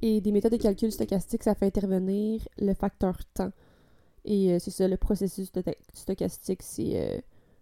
et 0.02 0.20
des 0.20 0.32
méthodes 0.32 0.54
de 0.54 0.58
calcul 0.58 0.92
stochastiques, 0.92 1.44
ça 1.44 1.54
fait 1.54 1.68
intervenir 1.68 2.48
le 2.58 2.74
facteur 2.74 3.18
temps. 3.34 3.52
Et 4.26 4.52
euh, 4.52 4.60
c'est 4.60 4.72
ça, 4.72 4.88
le 4.88 4.98
processus 4.98 5.52
stochastique, 5.94 6.64
c'est 6.64 7.00
euh, 7.00 7.20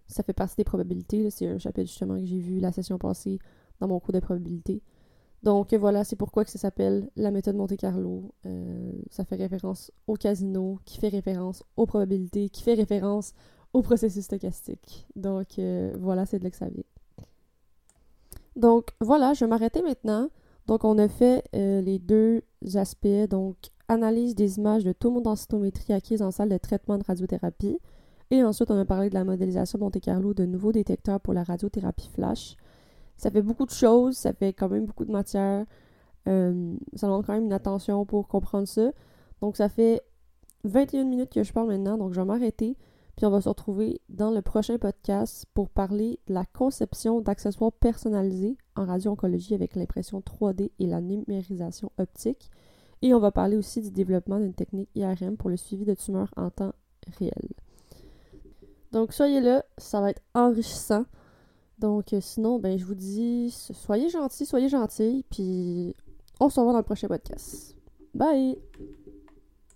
ça 0.07 0.23
fait 0.23 0.33
partie 0.33 0.55
des 0.55 0.63
probabilités. 0.63 1.29
C'est 1.29 1.47
un 1.47 1.57
chapitre 1.57 1.87
justement 1.87 2.17
que 2.17 2.25
j'ai 2.25 2.39
vu 2.39 2.59
la 2.59 2.71
session 2.71 2.97
passée 2.97 3.39
dans 3.79 3.87
mon 3.87 3.99
cours 3.99 4.13
de 4.13 4.19
probabilité. 4.19 4.81
Donc 5.47 5.73
voilà, 5.73 6.03
c'est 6.03 6.17
pourquoi 6.17 6.43
que 6.43 6.51
ça 6.51 6.59
s'appelle 6.59 7.09
la 7.15 7.31
méthode 7.31 7.55
Monte 7.55 7.77
Carlo. 7.77 8.33
ça 9.09 9.23
fait 9.23 9.37
référence 9.37 9.93
au 10.05 10.15
casino, 10.15 10.77
qui 10.83 10.99
fait 10.99 11.07
référence 11.07 11.63
aux 11.77 11.85
probabilités, 11.85 12.49
qui 12.49 12.63
fait 12.63 12.73
référence 12.73 13.33
au 13.71 13.81
processus 13.81 14.25
stochastique. 14.25 15.07
Donc 15.15 15.57
voilà, 15.97 16.25
c'est 16.25 16.39
de 16.39 16.43
là. 16.43 16.83
Donc 18.57 18.89
voilà, 18.99 19.33
je 19.33 19.45
vais 19.45 19.49
m'arrêter 19.49 19.81
maintenant. 19.81 20.29
Donc 20.67 20.83
on 20.83 20.97
a 20.97 21.07
fait 21.07 21.45
euh, 21.55 21.79
les 21.79 21.97
deux 21.97 22.41
aspects, 22.75 23.29
donc 23.29 23.55
analyse 23.87 24.35
des 24.35 24.57
images 24.57 24.83
de 24.83 24.91
tomodensitométrie 24.91 25.93
acquises 25.93 26.21
en 26.21 26.31
salle 26.31 26.49
de 26.49 26.57
traitement 26.57 26.97
de 26.97 27.05
radiothérapie. 27.05 27.79
Et 28.31 28.43
ensuite, 28.43 28.69
on 28.69 28.77
a 28.77 28.83
parlé 28.83 29.09
de 29.09 29.13
la 29.13 29.23
modélisation 29.23 29.79
Monte-Carlo 29.79 30.33
de 30.33 30.45
nouveaux 30.45 30.73
détecteurs 30.73 31.21
pour 31.21 31.33
la 31.33 31.45
radiothérapie 31.45 32.09
flash. 32.09 32.57
Ça 33.17 33.31
fait 33.31 33.41
beaucoup 33.41 33.65
de 33.65 33.71
choses, 33.71 34.17
ça 34.17 34.33
fait 34.33 34.53
quand 34.53 34.69
même 34.69 34.85
beaucoup 34.85 35.05
de 35.05 35.11
matière. 35.11 35.65
Euh, 36.27 36.75
ça 36.95 37.07
demande 37.07 37.25
quand 37.25 37.33
même 37.33 37.45
une 37.45 37.53
attention 37.53 38.05
pour 38.05 38.27
comprendre 38.27 38.67
ça. 38.67 38.91
Donc 39.41 39.57
ça 39.57 39.69
fait 39.69 40.01
21 40.63 41.05
minutes 41.05 41.31
que 41.31 41.43
je 41.43 41.53
parle 41.53 41.67
maintenant, 41.67 41.97
donc 41.97 42.13
je 42.13 42.19
vais 42.19 42.25
m'arrêter. 42.25 42.77
Puis 43.15 43.25
on 43.25 43.31
va 43.31 43.41
se 43.41 43.49
retrouver 43.49 43.99
dans 44.09 44.29
le 44.29 44.43
prochain 44.43 44.77
podcast 44.77 45.47
pour 45.55 45.69
parler 45.69 46.19
de 46.27 46.35
la 46.35 46.45
conception 46.45 47.19
d'accessoires 47.19 47.71
personnalisés 47.71 48.57
en 48.75 48.85
radio-oncologie 48.85 49.55
avec 49.55 49.75
l'impression 49.75 50.19
3D 50.19 50.69
et 50.77 50.85
la 50.85 51.01
numérisation 51.01 51.91
optique. 51.97 52.51
Et 53.01 53.15
on 53.15 53.19
va 53.19 53.31
parler 53.31 53.57
aussi 53.57 53.81
du 53.81 53.89
développement 53.89 54.39
d'une 54.39 54.53
technique 54.53 54.89
IRM 54.93 55.35
pour 55.35 55.49
le 55.49 55.57
suivi 55.57 55.83
de 55.83 55.95
tumeurs 55.95 56.31
en 56.37 56.51
temps 56.51 56.73
réel. 57.17 57.49
Donc 58.91 59.13
soyez 59.13 59.41
là, 59.41 59.65
ça 59.77 59.99
va 59.99 60.11
être 60.11 60.21
enrichissant. 60.35 61.05
Donc 61.79 62.13
euh, 62.13 62.19
sinon, 62.21 62.59
ben 62.59 62.77
je 62.77 62.85
vous 62.85 62.95
dis, 62.95 63.51
soyez 63.51 64.09
gentils, 64.09 64.45
soyez 64.45 64.69
gentils, 64.69 65.23
puis 65.29 65.95
on 66.39 66.49
se 66.49 66.59
revoit 66.59 66.73
dans 66.73 66.79
le 66.79 66.83
prochain 66.83 67.07
podcast. 67.07 67.75
Bye! 68.13 68.57